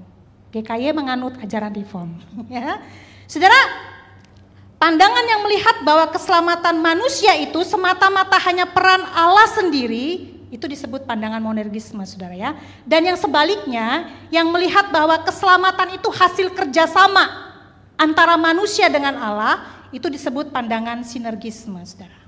GKY 0.54 0.94
menganut 0.94 1.36
ajaran 1.42 1.74
reform. 1.74 2.16
Ya. 2.52 2.78
Saudara, 3.26 3.58
Pandangan 4.82 5.22
yang 5.30 5.46
melihat 5.46 5.86
bahwa 5.86 6.10
keselamatan 6.10 6.82
manusia 6.82 7.38
itu 7.38 7.62
semata-mata 7.62 8.34
hanya 8.50 8.66
peran 8.66 9.06
Allah 9.14 9.46
sendiri, 9.54 10.34
itu 10.50 10.66
disebut 10.66 11.06
pandangan 11.06 11.38
monergisme 11.38 12.02
saudara 12.02 12.34
ya. 12.34 12.58
Dan 12.82 13.06
yang 13.06 13.14
sebaliknya, 13.14 14.10
yang 14.34 14.50
melihat 14.50 14.90
bahwa 14.90 15.22
keselamatan 15.22 16.02
itu 16.02 16.10
hasil 16.10 16.50
kerjasama 16.58 17.54
antara 17.94 18.34
manusia 18.42 18.90
dengan 18.90 19.22
Allah 19.22 19.86
itu 19.94 20.10
disebut 20.10 20.50
pandangan 20.50 21.06
sinergisme, 21.06 21.78
saudara. 21.86 22.21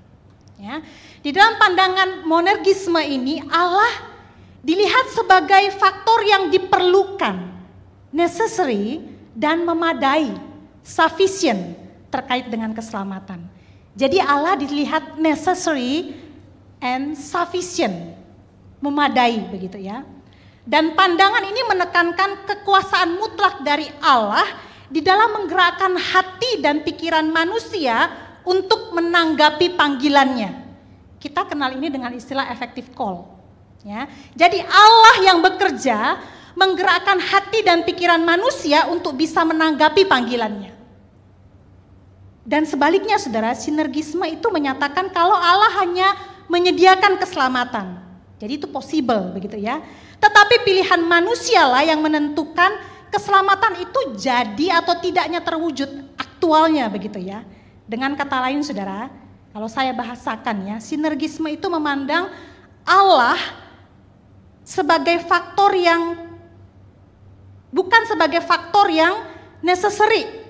Ya. 0.63 0.79
Di 1.19 1.35
dalam 1.35 1.59
pandangan 1.59 2.23
monergisme 2.23 3.03
ini 3.03 3.43
Allah 3.51 4.15
dilihat 4.63 5.11
sebagai 5.11 5.75
faktor 5.75 6.23
yang 6.23 6.47
diperlukan, 6.47 7.35
necessary 8.15 9.03
dan 9.35 9.67
memadai, 9.67 10.31
sufficient 10.79 11.75
terkait 12.07 12.47
dengan 12.47 12.71
keselamatan. 12.71 13.43
Jadi 13.91 14.23
Allah 14.23 14.55
dilihat 14.55 15.19
necessary 15.19 16.15
and 16.79 17.19
sufficient, 17.19 18.15
memadai 18.79 19.43
begitu 19.51 19.83
ya. 19.83 20.07
Dan 20.63 20.95
pandangan 20.95 21.43
ini 21.43 21.61
menekankan 21.75 22.47
kekuasaan 22.47 23.19
mutlak 23.19 23.67
dari 23.67 23.91
Allah 23.99 24.47
di 24.87 25.03
dalam 25.03 25.43
menggerakkan 25.43 25.91
hati 25.99 26.63
dan 26.63 26.87
pikiran 26.87 27.27
manusia 27.27 28.22
untuk 28.43 28.91
menanggapi 28.95 29.75
panggilannya. 29.75 30.63
Kita 31.19 31.47
kenal 31.47 31.71
ini 31.75 31.87
dengan 31.87 32.11
istilah 32.11 32.51
effective 32.51 32.91
call. 32.91 33.27
Ya. 33.83 34.07
Jadi 34.35 34.63
Allah 34.63 35.15
yang 35.23 35.39
bekerja 35.43 36.19
menggerakkan 36.55 37.19
hati 37.19 37.65
dan 37.65 37.83
pikiran 37.83 38.21
manusia 38.21 38.87
untuk 38.87 39.17
bisa 39.17 39.41
menanggapi 39.43 40.05
panggilannya. 40.05 40.71
Dan 42.43 42.67
sebaliknya 42.67 43.15
saudara, 43.15 43.55
sinergisme 43.55 44.27
itu 44.27 44.47
menyatakan 44.51 45.07
kalau 45.15 45.35
Allah 45.35 45.71
hanya 45.79 46.11
menyediakan 46.51 47.15
keselamatan. 47.15 48.03
Jadi 48.35 48.59
itu 48.59 48.67
possible 48.67 49.31
begitu 49.31 49.55
ya. 49.55 49.79
Tetapi 50.19 50.67
pilihan 50.67 50.99
manusia 50.99 51.63
lah 51.63 51.87
yang 51.87 52.03
menentukan 52.03 52.75
keselamatan 53.07 53.87
itu 53.87 53.99
jadi 54.19 54.83
atau 54.83 54.99
tidaknya 54.99 55.39
terwujud 55.39 55.87
aktualnya 56.19 56.91
begitu 56.91 57.23
ya. 57.23 57.47
Dengan 57.83 58.15
kata 58.15 58.49
lain 58.49 58.63
saudara, 58.63 59.11
kalau 59.51 59.67
saya 59.67 59.91
bahasakan 59.91 60.73
ya, 60.73 60.77
sinergisme 60.79 61.47
itu 61.51 61.67
memandang 61.67 62.31
Allah 62.87 63.37
sebagai 64.63 65.23
faktor 65.27 65.75
yang 65.75 66.31
bukan 67.69 68.07
sebagai 68.07 68.39
faktor 68.43 68.87
yang 68.87 69.27
necessary 69.59 70.43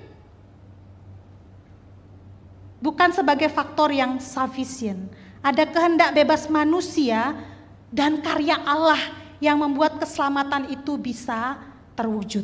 bukan 2.84 3.16
sebagai 3.16 3.48
faktor 3.48 3.96
yang 3.96 4.20
sufficient. 4.20 5.08
Ada 5.40 5.64
kehendak 5.72 6.12
bebas 6.12 6.52
manusia 6.52 7.32
dan 7.88 8.20
karya 8.20 8.60
Allah 8.68 9.00
yang 9.40 9.56
membuat 9.64 9.96
keselamatan 10.04 10.68
itu 10.68 11.00
bisa 11.00 11.56
terwujud. 11.96 12.44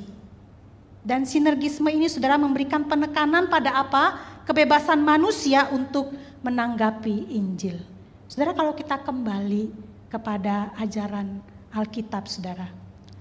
Dan 1.04 1.28
sinergisme 1.28 1.92
ini 1.92 2.08
saudara 2.08 2.40
memberikan 2.40 2.88
penekanan 2.88 3.52
pada 3.52 3.84
apa? 3.84 4.16
Kebebasan 4.50 5.06
manusia 5.06 5.70
untuk 5.70 6.10
menanggapi 6.42 7.38
Injil. 7.38 7.78
Saudara 8.26 8.58
kalau 8.58 8.74
kita 8.74 8.98
kembali 8.98 9.70
kepada 10.10 10.74
ajaran 10.74 11.38
Alkitab 11.70 12.26
saudara. 12.26 12.66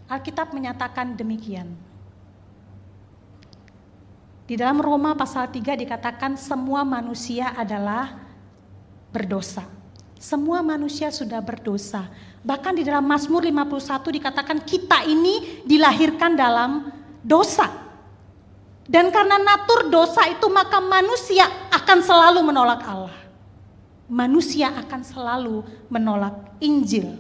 Alkitab 0.09 0.57
menyatakan 0.57 1.13
demikian. 1.13 1.69
Di 4.49 4.57
dalam 4.57 4.81
Roma 4.81 5.13
pasal 5.13 5.53
3 5.53 5.77
dikatakan 5.77 6.41
semua 6.41 6.81
manusia 6.81 7.53
adalah 7.53 8.17
berdosa. 9.13 9.69
Semua 10.17 10.65
manusia 10.65 11.13
sudah 11.13 11.45
berdosa. 11.45 12.09
Bahkan 12.41 12.81
di 12.81 12.89
dalam 12.89 13.05
Mazmur 13.05 13.45
51 13.45 14.17
dikatakan 14.17 14.65
kita 14.65 15.05
ini 15.05 15.61
dilahirkan 15.69 16.33
dalam 16.33 16.89
dosa. 17.21 17.88
Dan 18.89 19.13
karena 19.13 19.37
natur 19.37 19.93
dosa 19.93 20.25
itu 20.33 20.49
maka 20.49 20.81
manusia 20.81 21.45
akan 21.69 21.99
selalu 22.01 22.41
menolak 22.41 22.81
Allah. 22.89 23.17
Manusia 24.09 24.73
akan 24.73 25.05
selalu 25.05 25.61
menolak 25.93 26.57
Injil. 26.65 27.13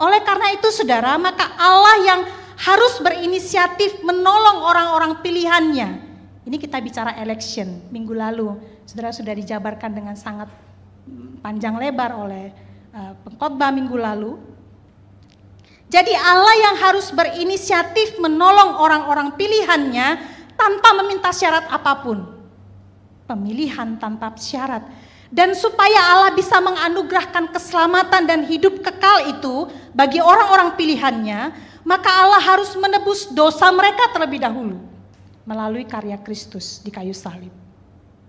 Oleh 0.00 0.24
karena 0.24 0.56
itu 0.56 0.72
saudara, 0.72 1.20
maka 1.20 1.52
Allah 1.60 1.96
yang 2.00 2.20
harus 2.56 2.96
berinisiatif 3.04 4.00
menolong 4.00 4.64
orang-orang 4.64 5.20
pilihannya 5.20 6.12
ini 6.42 6.58
kita 6.58 6.82
bicara 6.82 7.14
election 7.22 7.86
minggu 7.94 8.10
lalu, 8.18 8.58
saudara 8.82 9.14
sudah 9.14 9.30
dijabarkan 9.30 9.94
dengan 9.94 10.18
sangat 10.18 10.50
panjang 11.38 11.78
lebar 11.78 12.18
oleh 12.18 12.50
uh, 12.90 13.14
pengkhotbah 13.22 13.70
minggu 13.70 13.94
lalu. 13.94 14.42
Jadi 15.86 16.10
Allah 16.18 16.54
yang 16.58 16.76
harus 16.82 17.14
berinisiatif 17.14 18.18
menolong 18.18 18.74
orang-orang 18.80 19.38
pilihannya 19.38 20.18
tanpa 20.62 20.94
meminta 21.02 21.34
syarat 21.34 21.66
apa 21.66 21.92
pun. 21.98 22.22
Pemilihan 23.26 23.98
tanpa 23.98 24.30
syarat. 24.38 24.86
Dan 25.32 25.58
supaya 25.58 26.12
Allah 26.14 26.30
bisa 26.36 26.60
menganugerahkan 26.62 27.50
keselamatan 27.50 28.28
dan 28.28 28.46
hidup 28.46 28.78
kekal 28.84 29.32
itu 29.32 29.66
bagi 29.90 30.20
orang-orang 30.20 30.76
pilihannya, 30.76 31.50
maka 31.82 32.10
Allah 32.12 32.38
harus 32.38 32.76
menebus 32.78 33.32
dosa 33.32 33.72
mereka 33.74 34.12
terlebih 34.14 34.38
dahulu 34.38 34.78
melalui 35.42 35.82
karya 35.82 36.20
Kristus 36.20 36.78
di 36.84 36.92
kayu 36.92 37.16
salib. 37.16 37.50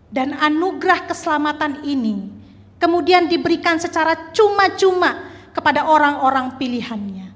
Dan 0.10 0.34
anugerah 0.34 1.06
keselamatan 1.06 1.86
ini 1.86 2.32
kemudian 2.80 3.28
diberikan 3.28 3.78
secara 3.78 4.32
cuma-cuma 4.32 5.30
kepada 5.52 5.86
orang-orang 5.86 6.56
pilihannya. 6.58 7.36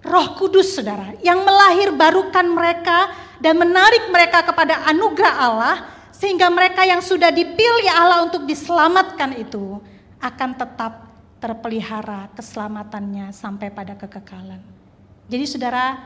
Roh 0.00 0.28
Kudus 0.36 0.76
saudara 0.76 1.12
yang 1.20 1.44
melahir 1.44 1.92
barukan 1.92 2.46
mereka 2.48 3.12
dan 3.40 3.56
menarik 3.56 4.12
mereka 4.12 4.44
kepada 4.44 4.84
anugerah 4.86 5.34
Allah 5.34 5.76
sehingga 6.12 6.52
mereka 6.52 6.84
yang 6.84 7.00
sudah 7.00 7.32
dipilih 7.32 7.88
Allah 7.88 8.28
untuk 8.28 8.44
diselamatkan 8.44 9.40
itu 9.40 9.80
akan 10.20 10.50
tetap 10.52 11.08
terpelihara 11.40 12.28
keselamatannya 12.36 13.32
sampai 13.32 13.72
pada 13.72 13.96
kekekalan. 13.96 14.60
Jadi 15.32 15.44
saudara, 15.48 15.96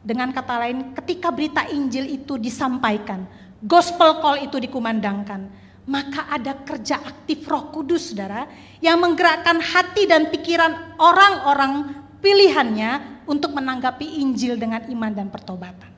dengan 0.00 0.32
kata 0.32 0.54
lain, 0.64 0.96
ketika 0.96 1.28
berita 1.28 1.68
Injil 1.68 2.08
itu 2.08 2.40
disampaikan, 2.40 3.28
gospel 3.60 4.24
call 4.24 4.48
itu 4.48 4.56
dikumandangkan, 4.56 5.52
maka 5.84 6.32
ada 6.32 6.56
kerja 6.64 6.96
aktif 7.04 7.44
Roh 7.44 7.68
Kudus, 7.68 8.16
saudara, 8.16 8.48
yang 8.80 8.96
menggerakkan 9.04 9.60
hati 9.60 10.08
dan 10.08 10.32
pikiran 10.32 10.96
orang-orang 10.96 11.92
pilihannya 12.24 13.20
untuk 13.28 13.52
menanggapi 13.52 14.24
Injil 14.24 14.56
dengan 14.56 14.88
iman 14.88 15.12
dan 15.12 15.28
pertobatan. 15.28 15.97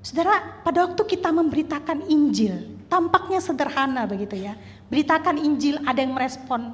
Saudara, 0.00 0.64
pada 0.64 0.88
waktu 0.88 1.02
kita 1.04 1.28
memberitakan 1.28 2.08
Injil, 2.08 2.80
tampaknya 2.88 3.36
sederhana 3.36 4.08
begitu 4.08 4.40
ya. 4.40 4.56
Beritakan 4.88 5.36
Injil, 5.36 5.76
ada 5.84 6.00
yang 6.00 6.16
merespon 6.16 6.72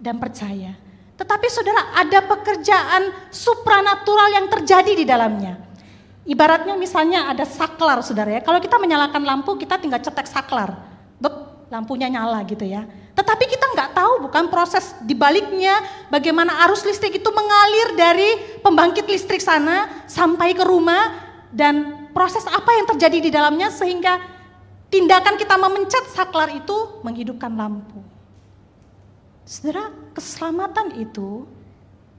dan 0.00 0.16
percaya. 0.16 0.72
Tetapi 1.20 1.46
saudara, 1.52 1.92
ada 1.94 2.24
pekerjaan 2.24 3.28
supranatural 3.28 4.28
yang 4.32 4.46
terjadi 4.48 4.92
di 4.96 5.04
dalamnya. 5.04 5.60
Ibaratnya 6.24 6.74
misalnya 6.74 7.28
ada 7.28 7.44
saklar 7.44 8.00
saudara 8.00 8.38
ya. 8.38 8.40
Kalau 8.40 8.58
kita 8.58 8.80
menyalakan 8.80 9.22
lampu 9.22 9.54
kita 9.60 9.76
tinggal 9.76 10.00
cetek 10.00 10.26
saklar. 10.26 10.72
Bep, 11.20 11.68
lampunya 11.68 12.08
nyala 12.08 12.40
gitu 12.48 12.64
ya. 12.64 12.88
Tetapi 13.12 13.44
kita 13.44 13.66
nggak 13.76 13.90
tahu 13.92 14.24
bukan 14.24 14.48
proses 14.48 14.96
dibaliknya 15.04 15.78
bagaimana 16.08 16.64
arus 16.66 16.82
listrik 16.88 17.20
itu 17.20 17.28
mengalir 17.28 17.88
dari 17.94 18.30
pembangkit 18.64 19.04
listrik 19.04 19.44
sana 19.44 20.06
sampai 20.08 20.56
ke 20.56 20.64
rumah 20.64 21.12
dan 21.52 22.01
proses 22.12 22.44
apa 22.46 22.70
yang 22.76 22.86
terjadi 22.94 23.18
di 23.18 23.30
dalamnya 23.32 23.72
sehingga 23.72 24.20
tindakan 24.92 25.40
kita 25.40 25.56
memencet 25.56 26.12
saklar 26.12 26.52
itu 26.52 27.00
menghidupkan 27.00 27.52
lampu. 27.52 28.00
Saudara, 29.42 29.90
keselamatan 30.14 31.02
itu 31.02 31.48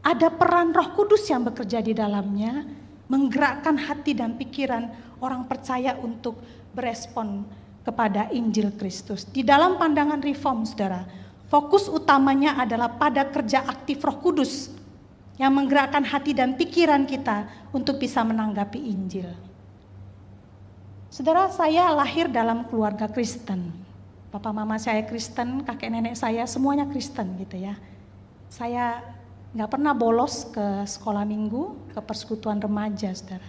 ada 0.04 0.28
peran 0.28 0.76
Roh 0.76 0.92
Kudus 0.92 1.24
yang 1.32 1.48
bekerja 1.48 1.80
di 1.80 1.96
dalamnya 1.96 2.68
menggerakkan 3.08 3.80
hati 3.80 4.12
dan 4.12 4.36
pikiran 4.36 4.92
orang 5.24 5.48
percaya 5.48 5.96
untuk 6.04 6.36
berespon 6.76 7.48
kepada 7.88 8.28
Injil 8.34 8.76
Kristus. 8.76 9.24
Di 9.24 9.46
dalam 9.46 9.80
pandangan 9.80 10.20
reform, 10.20 10.68
saudara, 10.68 11.08
fokus 11.48 11.88
utamanya 11.88 12.60
adalah 12.60 12.92
pada 12.92 13.24
kerja 13.30 13.64
aktif 13.64 14.04
Roh 14.04 14.20
Kudus 14.20 14.74
yang 15.38 15.56
menggerakkan 15.56 16.04
hati 16.04 16.36
dan 16.36 16.60
pikiran 16.60 17.08
kita 17.08 17.48
untuk 17.72 18.02
bisa 18.02 18.26
menanggapi 18.26 18.80
Injil. 18.82 19.53
Saudara, 21.14 21.46
saya 21.54 21.94
lahir 21.94 22.26
dalam 22.26 22.66
keluarga 22.66 23.06
Kristen. 23.06 23.70
Papa 24.34 24.50
mama 24.50 24.82
saya 24.82 25.06
Kristen, 25.06 25.62
kakek 25.62 25.94
nenek 25.94 26.18
saya 26.18 26.42
semuanya 26.50 26.90
Kristen 26.90 27.38
gitu 27.38 27.54
ya. 27.54 27.78
Saya 28.50 28.98
nggak 29.54 29.78
pernah 29.78 29.94
bolos 29.94 30.50
ke 30.50 30.82
sekolah 30.90 31.22
minggu, 31.22 31.94
ke 31.94 32.02
persekutuan 32.02 32.58
remaja, 32.58 33.14
saudara. 33.14 33.46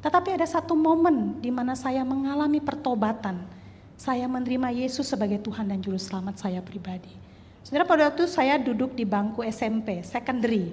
Tetapi 0.00 0.40
ada 0.40 0.48
satu 0.48 0.72
momen 0.72 1.36
di 1.36 1.52
mana 1.52 1.76
saya 1.76 2.00
mengalami 2.00 2.64
pertobatan. 2.64 3.44
Saya 4.00 4.24
menerima 4.24 4.72
Yesus 4.72 5.12
sebagai 5.12 5.36
Tuhan 5.44 5.68
dan 5.68 5.84
Juru 5.84 6.00
Selamat 6.00 6.40
saya 6.40 6.64
pribadi. 6.64 7.12
Saudara 7.60 7.84
pada 7.84 8.08
waktu 8.08 8.24
saya 8.24 8.56
duduk 8.56 8.96
di 8.96 9.04
bangku 9.04 9.44
SMP, 9.44 10.00
secondary. 10.00 10.72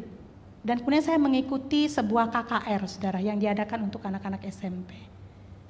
Dan 0.63 0.79
kemudian 0.79 1.03
saya 1.03 1.19
mengikuti 1.19 1.91
sebuah 1.91 2.31
KKR, 2.31 2.81
saudara, 2.87 3.19
yang 3.19 3.35
diadakan 3.35 3.91
untuk 3.91 4.07
anak-anak 4.07 4.47
SMP. 4.47 5.18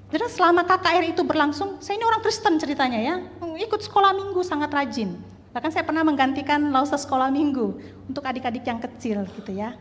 Jadi 0.10 0.26
selama 0.26 0.66
KKR 0.66 1.14
itu 1.14 1.22
berlangsung, 1.22 1.78
saya 1.78 2.02
ini 2.02 2.06
orang 2.06 2.26
Kristen 2.26 2.58
ceritanya 2.58 2.98
ya, 2.98 3.16
ikut 3.62 3.82
sekolah 3.86 4.18
minggu 4.18 4.42
sangat 4.42 4.74
rajin. 4.74 5.22
Bahkan 5.54 5.70
saya 5.70 5.86
pernah 5.86 6.02
menggantikan 6.02 6.74
lausa 6.74 6.98
sekolah 6.98 7.30
minggu 7.30 7.78
untuk 8.10 8.26
adik-adik 8.26 8.66
yang 8.66 8.82
kecil 8.82 9.30
gitu 9.38 9.54
ya. 9.54 9.78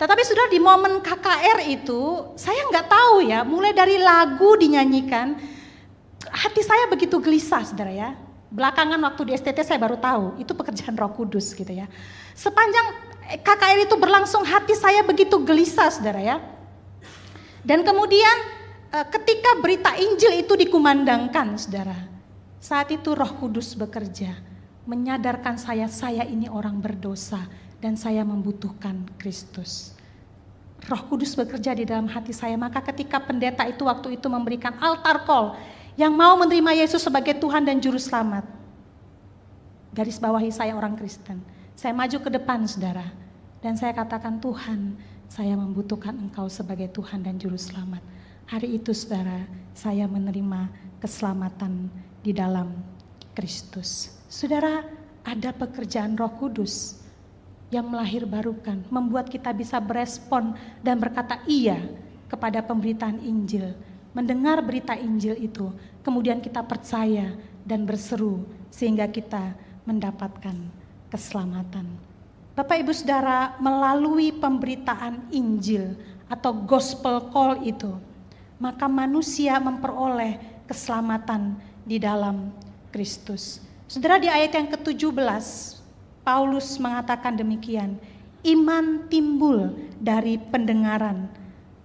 Tetapi 0.00 0.22
sudah 0.24 0.48
di 0.48 0.56
momen 0.56 1.04
KKR 1.04 1.60
itu, 1.68 2.32
saya 2.40 2.64
nggak 2.72 2.88
tahu 2.88 3.28
ya, 3.28 3.44
mulai 3.44 3.76
dari 3.76 4.00
lagu 4.00 4.56
dinyanyikan, 4.56 5.36
hati 6.32 6.64
saya 6.64 6.88
begitu 6.88 7.20
gelisah 7.20 7.60
saudara 7.68 7.92
ya. 7.92 8.16
Belakangan 8.48 8.96
waktu 8.96 9.28
di 9.28 9.32
STT 9.36 9.60
saya 9.60 9.76
baru 9.76 10.00
tahu, 10.00 10.40
itu 10.40 10.56
pekerjaan 10.56 10.96
roh 10.96 11.12
kudus 11.12 11.52
gitu 11.52 11.68
ya. 11.68 11.84
Sepanjang 12.32 12.96
KKR 13.44 13.84
itu 13.84 13.94
berlangsung 14.00 14.40
hati 14.40 14.72
saya 14.72 15.04
begitu 15.04 15.36
gelisah 15.44 15.92
saudara 15.92 16.24
ya. 16.24 16.40
Dan 17.60 17.84
kemudian 17.84 18.59
ketika 18.90 19.54
berita 19.62 19.94
Injil 19.94 20.42
itu 20.42 20.58
dikumandangkan, 20.58 21.54
saudara, 21.54 22.10
saat 22.58 22.90
itu 22.90 23.14
Roh 23.14 23.38
Kudus 23.38 23.78
bekerja, 23.78 24.34
menyadarkan 24.82 25.54
saya, 25.56 25.86
saya 25.86 26.26
ini 26.26 26.50
orang 26.50 26.82
berdosa 26.82 27.46
dan 27.78 27.94
saya 27.94 28.26
membutuhkan 28.26 29.06
Kristus. 29.14 29.94
Roh 30.90 31.06
Kudus 31.06 31.38
bekerja 31.38 31.70
di 31.78 31.86
dalam 31.86 32.10
hati 32.10 32.34
saya, 32.34 32.58
maka 32.58 32.82
ketika 32.82 33.22
pendeta 33.22 33.62
itu 33.70 33.86
waktu 33.86 34.18
itu 34.18 34.26
memberikan 34.26 34.74
altar 34.82 35.22
call 35.22 35.54
yang 35.94 36.10
mau 36.10 36.34
menerima 36.34 36.82
Yesus 36.82 37.06
sebagai 37.06 37.38
Tuhan 37.38 37.62
dan 37.62 37.78
Juru 37.78 38.00
Selamat. 38.00 38.42
Garis 39.94 40.18
bawahi 40.18 40.50
saya 40.50 40.74
orang 40.74 40.98
Kristen. 40.98 41.38
Saya 41.78 41.94
maju 41.94 42.18
ke 42.18 42.30
depan 42.32 42.66
saudara. 42.66 43.06
Dan 43.60 43.76
saya 43.76 43.92
katakan 43.92 44.40
Tuhan, 44.40 44.96
saya 45.28 45.52
membutuhkan 45.52 46.16
engkau 46.16 46.48
sebagai 46.48 46.88
Tuhan 46.88 47.20
dan 47.20 47.36
Juru 47.36 47.60
Selamat 47.60 48.00
Hari 48.50 48.82
itu 48.82 48.90
saudara, 48.90 49.46
saya 49.78 50.10
menerima 50.10 50.66
keselamatan 50.98 51.86
di 52.18 52.34
dalam 52.34 52.82
Kristus. 53.30 54.10
Saudara, 54.26 54.82
ada 55.22 55.54
pekerjaan 55.54 56.18
roh 56.18 56.34
kudus 56.34 56.98
yang 57.70 57.86
melahir 57.86 58.26
barukan, 58.26 58.82
membuat 58.90 59.30
kita 59.30 59.54
bisa 59.54 59.78
berespon 59.78 60.58
dan 60.82 60.98
berkata 60.98 61.38
iya 61.46 61.78
kepada 62.26 62.58
pemberitaan 62.58 63.22
Injil. 63.22 63.70
Mendengar 64.18 64.58
berita 64.66 64.98
Injil 64.98 65.38
itu, 65.38 65.70
kemudian 66.02 66.42
kita 66.42 66.66
percaya 66.66 67.30
dan 67.62 67.86
berseru 67.86 68.42
sehingga 68.66 69.06
kita 69.06 69.54
mendapatkan 69.86 70.58
keselamatan. 71.06 71.86
Bapak 72.58 72.82
Ibu 72.82 72.90
Saudara, 72.90 73.54
melalui 73.62 74.34
pemberitaan 74.34 75.30
Injil 75.30 75.94
atau 76.26 76.50
gospel 76.50 77.30
call 77.30 77.62
itu, 77.62 78.09
maka 78.60 78.86
manusia 78.86 79.56
memperoleh 79.56 80.36
keselamatan 80.68 81.56
di 81.82 81.96
dalam 81.96 82.52
Kristus. 82.92 83.64
Saudara 83.90 84.20
di 84.20 84.28
ayat 84.30 84.54
yang 84.54 84.68
ke-17, 84.70 85.18
Paulus 86.22 86.78
mengatakan 86.78 87.34
demikian, 87.34 87.96
iman 88.44 89.08
timbul 89.10 89.74
dari 89.98 90.38
pendengaran. 90.38 91.26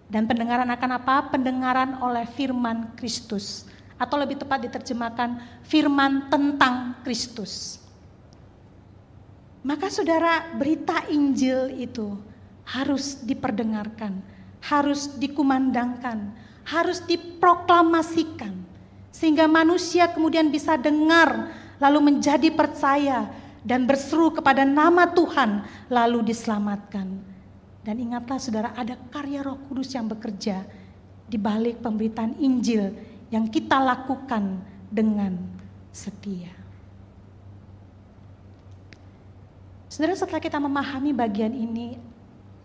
Dan 0.06 0.30
pendengaran 0.30 0.70
akan 0.70 0.92
apa? 1.02 1.34
Pendengaran 1.34 1.98
oleh 2.04 2.30
firman 2.30 2.94
Kristus. 2.94 3.66
Atau 3.98 4.20
lebih 4.20 4.38
tepat 4.38 4.70
diterjemahkan 4.70 5.64
firman 5.66 6.30
tentang 6.30 7.00
Kristus. 7.02 7.80
Maka 9.66 9.90
saudara 9.90 10.54
berita 10.54 11.10
Injil 11.10 11.74
itu 11.82 12.14
harus 12.70 13.18
diperdengarkan, 13.26 14.22
harus 14.62 15.10
dikumandangkan, 15.18 16.38
harus 16.66 17.00
diproklamasikan 17.06 18.52
sehingga 19.14 19.48
manusia 19.48 20.12
kemudian 20.12 20.52
bisa 20.52 20.76
dengar 20.76 21.54
lalu 21.80 22.12
menjadi 22.12 22.52
percaya 22.52 23.30
dan 23.64 23.88
berseru 23.88 24.34
kepada 24.34 24.68
nama 24.68 25.08
Tuhan 25.10 25.64
lalu 25.88 26.34
diselamatkan. 26.34 27.08
Dan 27.86 27.96
ingatlah 28.02 28.42
saudara 28.42 28.70
ada 28.74 28.98
karya 29.14 29.46
Roh 29.46 29.62
Kudus 29.70 29.94
yang 29.94 30.10
bekerja 30.10 30.66
di 31.30 31.38
balik 31.38 31.82
pemberitaan 31.86 32.38
Injil 32.42 32.94
yang 33.30 33.46
kita 33.46 33.78
lakukan 33.78 34.58
dengan 34.90 35.38
setia. 35.94 36.54
Saudara 39.90 40.18
setelah 40.18 40.44
kita 40.44 40.60
memahami 40.60 41.16
bagian 41.16 41.56
ini, 41.56 41.96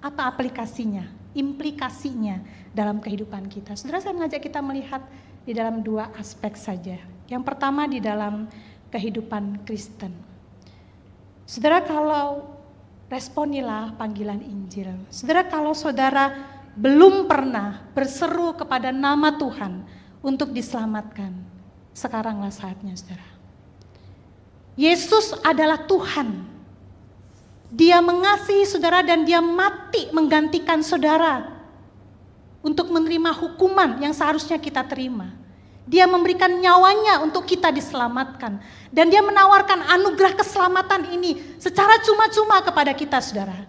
apa 0.02 0.26
aplikasinya, 0.26 1.06
implikasinya 1.34 2.42
dalam 2.74 2.98
kehidupan 2.98 3.46
kita. 3.46 3.74
Saudara 3.78 4.02
saya 4.02 4.14
mengajak 4.14 4.42
kita 4.42 4.58
melihat 4.62 5.02
di 5.46 5.52
dalam 5.54 5.82
dua 5.82 6.10
aspek 6.18 6.54
saja. 6.54 6.98
Yang 7.30 7.42
pertama 7.46 7.86
di 7.86 8.02
dalam 8.02 8.50
kehidupan 8.90 9.62
Kristen. 9.62 10.10
Saudara 11.46 11.82
kalau 11.82 12.46
responilah 13.10 13.94
panggilan 13.98 14.42
Injil. 14.42 14.94
Saudara 15.10 15.46
kalau 15.46 15.74
saudara 15.74 16.30
belum 16.78 17.26
pernah 17.26 17.82
berseru 17.90 18.54
kepada 18.54 18.94
nama 18.94 19.34
Tuhan 19.34 19.82
untuk 20.22 20.54
diselamatkan, 20.54 21.34
sekaranglah 21.90 22.54
saatnya 22.54 22.94
saudara. 22.94 23.26
Yesus 24.78 25.34
adalah 25.42 25.82
Tuhan. 25.84 26.49
Dia 27.70 28.02
mengasihi 28.02 28.66
saudara 28.66 28.98
dan 29.06 29.22
dia 29.22 29.38
mati 29.38 30.10
menggantikan 30.10 30.82
saudara 30.82 31.46
untuk 32.66 32.90
menerima 32.90 33.30
hukuman 33.30 34.02
yang 34.02 34.10
seharusnya 34.10 34.58
kita 34.58 34.82
terima. 34.82 35.30
Dia 35.86 36.06
memberikan 36.06 36.50
nyawanya 36.50 37.22
untuk 37.22 37.46
kita 37.46 37.70
diselamatkan. 37.70 38.58
Dan 38.90 39.06
dia 39.06 39.22
menawarkan 39.22 39.86
anugerah 39.86 40.34
keselamatan 40.34 41.14
ini 41.14 41.38
secara 41.62 41.98
cuma-cuma 42.02 42.58
kepada 42.62 42.90
kita 42.90 43.22
saudara. 43.22 43.66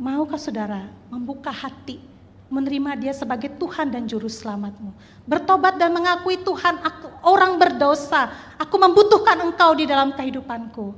Maukah 0.00 0.40
saudara 0.40 0.88
membuka 1.12 1.52
hati, 1.52 2.00
menerima 2.48 2.96
dia 2.96 3.12
sebagai 3.12 3.52
Tuhan 3.60 3.92
dan 3.92 4.08
Juru 4.08 4.28
Selamatmu. 4.28 4.96
Bertobat 5.28 5.76
dan 5.76 5.92
mengakui 5.92 6.40
Tuhan 6.40 6.80
aku 6.80 7.12
orang 7.28 7.60
berdosa, 7.60 8.32
aku 8.56 8.76
membutuhkan 8.80 9.36
engkau 9.44 9.76
di 9.76 9.84
dalam 9.84 10.16
kehidupanku. 10.16 10.96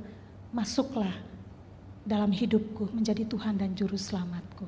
Masuklah 0.55 1.32
dalam 2.03 2.31
hidupku 2.35 2.91
menjadi 2.91 3.23
Tuhan 3.23 3.55
dan 3.55 3.71
Juru 3.73 3.95
Selamatku. 3.95 4.67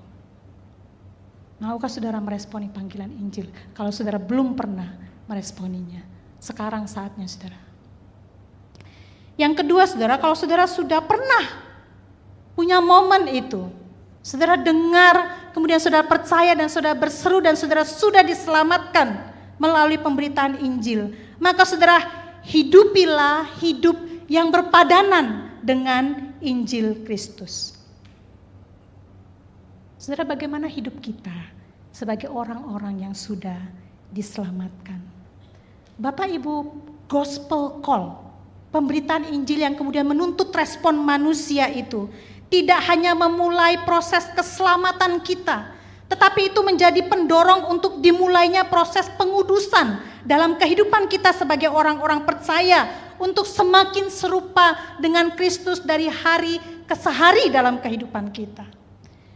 Maukah 1.60 1.88
saudara 1.88 2.20
meresponi 2.20 2.68
panggilan 2.68 3.12
Injil? 3.16 3.48
Kalau 3.72 3.92
saudara 3.92 4.20
belum 4.20 4.60
pernah 4.60 4.92
meresponinya, 5.28 6.04
sekarang 6.40 6.84
saatnya 6.88 7.24
saudara. 7.28 7.60
Yang 9.36 9.64
kedua 9.64 9.84
saudara, 9.88 10.16
kalau 10.20 10.36
saudara 10.36 10.68
sudah 10.68 11.00
pernah 11.04 11.44
punya 12.56 12.80
momen 12.80 13.28
itu, 13.32 13.68
saudara 14.24 14.56
dengar, 14.60 15.52
kemudian 15.52 15.80
saudara 15.80 16.08
percaya 16.08 16.56
dan 16.56 16.72
saudara 16.72 16.96
berseru 16.96 17.44
dan 17.44 17.56
saudara 17.56 17.84
sudah 17.84 18.24
diselamatkan 18.24 19.32
melalui 19.60 20.00
pemberitaan 20.00 20.60
Injil, 20.60 21.16
maka 21.40 21.68
saudara 21.68 22.04
hidupilah 22.48 23.48
hidup 23.60 23.96
yang 24.28 24.52
berpadanan 24.52 25.56
dengan 25.64 26.25
Injil 26.46 27.02
Kristus. 27.02 27.74
Saudara, 29.98 30.38
bagaimana 30.38 30.70
hidup 30.70 31.02
kita 31.02 31.34
sebagai 31.90 32.30
orang-orang 32.30 33.10
yang 33.10 33.18
sudah 33.18 33.58
diselamatkan? 34.14 35.02
Bapak 35.98 36.30
Ibu, 36.30 36.56
gospel 37.10 37.82
call, 37.82 38.14
pemberitaan 38.70 39.34
Injil 39.34 39.66
yang 39.66 39.74
kemudian 39.74 40.06
menuntut 40.06 40.54
respon 40.54 41.02
manusia 41.02 41.66
itu 41.74 42.06
tidak 42.54 42.86
hanya 42.86 43.18
memulai 43.18 43.82
proses 43.82 44.30
keselamatan 44.38 45.26
kita, 45.26 45.74
tetapi 46.06 46.54
itu 46.54 46.62
menjadi 46.62 47.02
pendorong 47.10 47.74
untuk 47.74 47.98
dimulainya 47.98 48.70
proses 48.70 49.10
pengudusan 49.18 49.98
dalam 50.22 50.62
kehidupan 50.62 51.10
kita 51.10 51.34
sebagai 51.34 51.74
orang-orang 51.74 52.22
percaya 52.22 53.05
untuk 53.20 53.48
semakin 53.48 54.12
serupa 54.12 54.98
dengan 55.00 55.34
Kristus 55.34 55.82
dari 55.82 56.08
hari 56.08 56.60
ke 56.86 56.96
sehari 56.98 57.50
dalam 57.50 57.82
kehidupan 57.82 58.30
kita. 58.30 58.66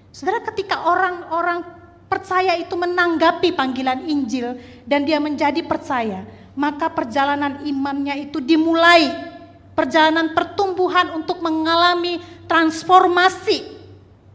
Saudara 0.09 0.41
ketika 0.43 0.89
orang-orang 0.89 1.63
percaya 2.09 2.57
itu 2.57 2.73
menanggapi 2.73 3.53
panggilan 3.53 4.03
Injil 4.09 4.57
dan 4.83 5.05
dia 5.05 5.21
menjadi 5.21 5.61
percaya, 5.63 6.25
maka 6.57 6.89
perjalanan 6.89 7.61
imannya 7.63 8.27
itu 8.29 8.41
dimulai. 8.41 9.31
Perjalanan 9.77 10.35
pertumbuhan 10.35 11.15
untuk 11.15 11.39
mengalami 11.39 12.19
transformasi 12.51 13.63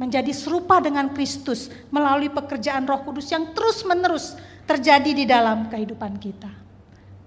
menjadi 0.00 0.32
serupa 0.32 0.80
dengan 0.80 1.12
Kristus 1.12 1.68
melalui 1.92 2.32
pekerjaan 2.32 2.88
Roh 2.88 3.04
Kudus 3.04 3.28
yang 3.28 3.52
terus-menerus 3.52 4.40
terjadi 4.64 5.12
di 5.12 5.28
dalam 5.28 5.68
kehidupan 5.68 6.16
kita. 6.16 6.48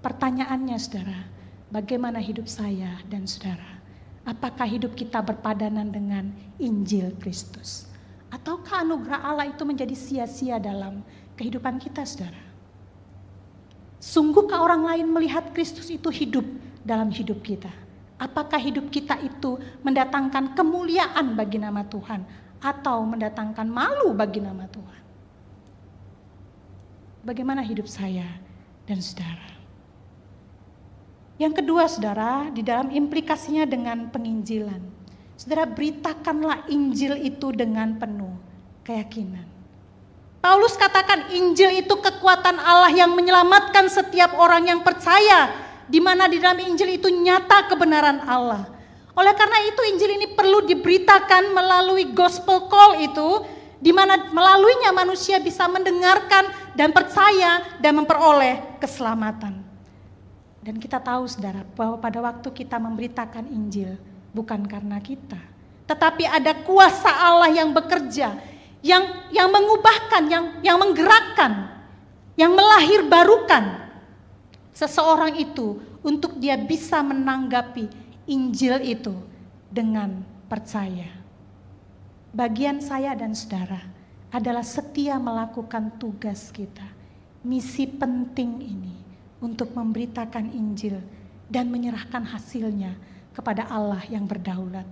Pertanyaannya 0.02 0.76
Saudara, 0.82 1.20
bagaimana 1.72 2.20
hidup 2.20 2.48
saya 2.48 3.00
dan 3.08 3.24
Saudara? 3.24 3.78
Apakah 4.28 4.68
hidup 4.68 4.92
kita 4.92 5.24
berpadanan 5.24 5.88
dengan 5.88 6.28
Injil 6.60 7.16
Kristus? 7.16 7.88
Ataukah 8.28 8.84
anugerah 8.84 9.24
Allah 9.24 9.48
itu 9.48 9.64
menjadi 9.64 9.96
sia-sia 9.96 10.60
dalam 10.60 11.00
kehidupan 11.32 11.80
kita, 11.80 12.04
saudara? 12.04 12.36
Sungguhkah 13.96 14.60
orang 14.60 14.84
lain 14.84 15.06
melihat 15.08 15.48
Kristus 15.56 15.88
itu 15.88 16.12
hidup 16.12 16.44
dalam 16.84 17.08
hidup 17.08 17.40
kita? 17.40 17.72
Apakah 18.20 18.60
hidup 18.60 18.92
kita 18.92 19.16
itu 19.24 19.56
mendatangkan 19.80 20.52
kemuliaan 20.52 21.32
bagi 21.32 21.56
nama 21.56 21.80
Tuhan 21.88 22.20
atau 22.60 23.08
mendatangkan 23.08 23.64
malu 23.64 24.12
bagi 24.12 24.44
nama 24.44 24.68
Tuhan? 24.68 25.02
Bagaimana 27.24 27.64
hidup 27.64 27.88
saya 27.88 28.28
dan 28.84 29.00
saudara? 29.00 29.57
Yang 31.38 31.62
kedua, 31.62 31.86
saudara, 31.86 32.50
di 32.50 32.66
dalam 32.66 32.90
implikasinya 32.90 33.62
dengan 33.62 34.10
penginjilan. 34.10 34.82
Saudara, 35.38 35.70
beritakanlah 35.70 36.66
Injil 36.66 37.14
itu 37.22 37.54
dengan 37.54 37.94
penuh 37.94 38.34
keyakinan. 38.82 39.46
Paulus 40.42 40.74
katakan 40.74 41.30
Injil 41.30 41.82
itu 41.82 41.94
kekuatan 41.94 42.58
Allah 42.58 42.90
yang 42.90 43.14
menyelamatkan 43.14 43.86
setiap 43.86 44.34
orang 44.34 44.66
yang 44.66 44.80
percaya, 44.82 45.54
di 45.86 46.02
mana 46.02 46.26
di 46.26 46.42
dalam 46.42 46.58
Injil 46.58 46.98
itu 46.98 47.06
nyata 47.06 47.70
kebenaran 47.70 48.18
Allah. 48.26 48.66
Oleh 49.14 49.34
karena 49.34 49.62
itu 49.66 49.80
Injil 49.94 50.18
ini 50.18 50.26
perlu 50.34 50.66
diberitakan 50.66 51.54
melalui 51.54 52.10
gospel 52.14 52.66
call 52.66 52.98
itu, 53.02 53.46
di 53.78 53.94
mana 53.94 54.26
melaluinya 54.30 54.90
manusia 54.90 55.38
bisa 55.38 55.70
mendengarkan 55.70 56.50
dan 56.74 56.90
percaya 56.90 57.62
dan 57.78 57.94
memperoleh 57.98 58.78
keselamatan. 58.82 59.57
Dan 60.68 60.76
kita 60.76 61.00
tahu 61.00 61.24
saudara 61.24 61.64
bahwa 61.72 61.96
pada 61.96 62.20
waktu 62.20 62.44
kita 62.52 62.76
memberitakan 62.76 63.48
Injil 63.48 63.96
bukan 64.36 64.68
karena 64.68 65.00
kita. 65.00 65.40
Tetapi 65.88 66.28
ada 66.28 66.52
kuasa 66.60 67.08
Allah 67.08 67.48
yang 67.48 67.72
bekerja, 67.72 68.36
yang 68.84 69.32
yang 69.32 69.48
mengubahkan, 69.48 70.28
yang 70.28 70.44
yang 70.60 70.76
menggerakkan, 70.76 71.72
yang 72.36 72.52
melahirbarukan 72.52 73.88
seseorang 74.76 75.40
itu 75.40 75.80
untuk 76.04 76.36
dia 76.36 76.60
bisa 76.60 77.00
menanggapi 77.00 77.88
Injil 78.28 78.84
itu 78.84 79.16
dengan 79.72 80.20
percaya. 80.52 81.08
Bagian 82.28 82.84
saya 82.84 83.16
dan 83.16 83.32
saudara 83.32 83.88
adalah 84.28 84.68
setia 84.68 85.16
melakukan 85.16 85.96
tugas 85.96 86.52
kita. 86.52 86.84
Misi 87.40 87.88
penting 87.88 88.60
ini 88.60 88.97
untuk 89.38 89.70
memberitakan 89.74 90.50
Injil 90.50 90.98
dan 91.48 91.70
menyerahkan 91.70 92.26
hasilnya 92.26 92.94
kepada 93.32 93.70
Allah 93.70 94.02
yang 94.10 94.26
berdaulat. 94.26 94.84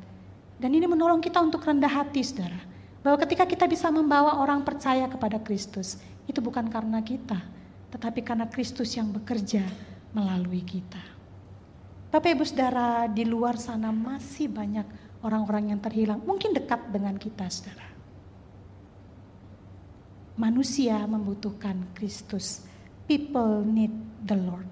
Dan 0.56 0.72
ini 0.72 0.88
menolong 0.88 1.20
kita 1.20 1.42
untuk 1.42 1.66
rendah 1.66 1.90
hati, 1.90 2.24
saudara. 2.24 2.58
Bahwa 3.04 3.18
ketika 3.22 3.44
kita 3.44 3.66
bisa 3.68 3.92
membawa 3.92 4.40
orang 4.40 4.64
percaya 4.64 5.06
kepada 5.06 5.38
Kristus, 5.42 6.00
itu 6.26 6.38
bukan 6.42 6.66
karena 6.70 7.02
kita, 7.02 7.38
tetapi 7.92 8.24
karena 8.24 8.46
Kristus 8.48 8.94
yang 8.96 9.12
bekerja 9.12 9.62
melalui 10.10 10.62
kita. 10.64 11.02
Bapak 12.10 12.38
Ibu 12.38 12.44
Saudara, 12.46 13.04
di 13.10 13.26
luar 13.26 13.60
sana 13.60 13.92
masih 13.92 14.48
banyak 14.48 14.86
orang-orang 15.20 15.74
yang 15.74 15.80
terhilang, 15.82 16.22
mungkin 16.22 16.54
dekat 16.54 16.80
dengan 16.88 17.18
kita, 17.18 17.50
Saudara. 17.50 17.86
Manusia 20.38 21.00
membutuhkan 21.04 21.76
Kristus. 21.96 22.64
People 23.08 23.64
need 23.64 24.05
the 24.26 24.34
Lord. 24.34 24.66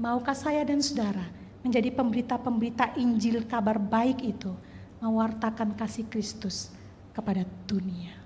Maukah 0.00 0.34
saya 0.34 0.64
dan 0.64 0.80
saudara 0.80 1.28
menjadi 1.60 1.92
pemberita-pemberita 1.92 2.96
Injil 2.96 3.44
kabar 3.44 3.76
baik 3.76 4.24
itu, 4.24 4.52
mewartakan 4.98 5.76
kasih 5.76 6.08
Kristus 6.08 6.72
kepada 7.12 7.44
dunia. 7.68 8.16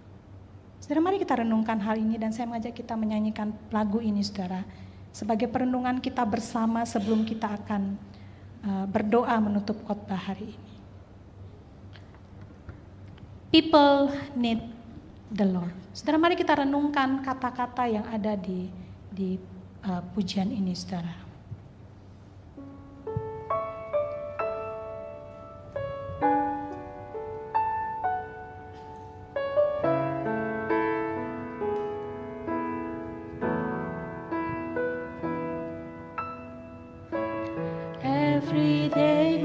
Saudara 0.79 1.05
mari 1.05 1.20
kita 1.20 1.43
renungkan 1.43 1.76
hal 1.83 2.01
ini 2.01 2.16
dan 2.16 2.33
saya 2.33 2.49
mengajak 2.49 2.72
kita 2.72 2.97
menyanyikan 2.97 3.53
lagu 3.68 4.01
ini 4.01 4.24
saudara. 4.24 4.64
Sebagai 5.12 5.51
perenungan 5.51 5.99
kita 5.99 6.22
bersama 6.22 6.87
sebelum 6.87 7.26
kita 7.26 7.59
akan 7.61 7.99
uh, 8.64 8.87
berdoa 8.87 9.37
menutup 9.43 9.76
khotbah 9.85 10.16
hari 10.16 10.55
ini. 10.55 10.74
People 13.53 14.12
need 14.39 14.61
the 15.29 15.45
Lord. 15.45 15.74
Saudara 15.93 16.16
mari 16.16 16.39
kita 16.39 16.62
renungkan 16.62 17.20
kata-kata 17.20 17.91
yang 17.91 18.07
ada 18.09 18.39
di 18.39 18.70
di 19.09 19.57
uh, 19.87 20.03
pujian 20.14 20.51
ini 20.51 20.74
saudara. 20.74 21.29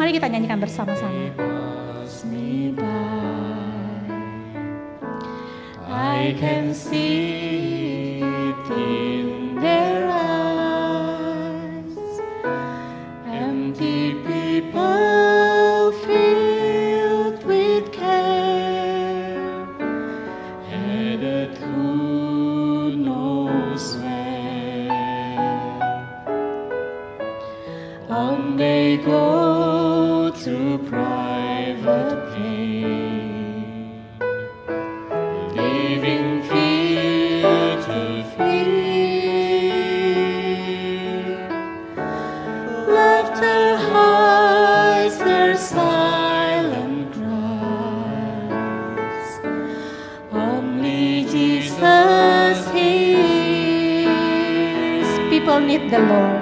Mari 0.03 0.19
kita 0.19 0.27
nyanyikan 0.27 0.59
bersama-sama. 0.59 1.22
On 28.13 28.57
they 28.57 28.97
go 28.97 30.29
through 30.31 30.77
private 30.87 32.31
pain, 32.35 33.89
leaving 35.57 36.43
fear 36.43 37.75
to 37.85 37.99
fear. 38.35 39.65
Laughter 42.97 43.63
hides 43.89 45.17
their 45.17 45.55
silent 45.57 47.13
cries. 47.15 48.49
Only 50.31 51.25
Jesus 51.33 52.57
hears. 52.75 53.09
People 55.31 55.59
need 55.59 55.83
the 55.89 55.99
Lord. 56.11 56.32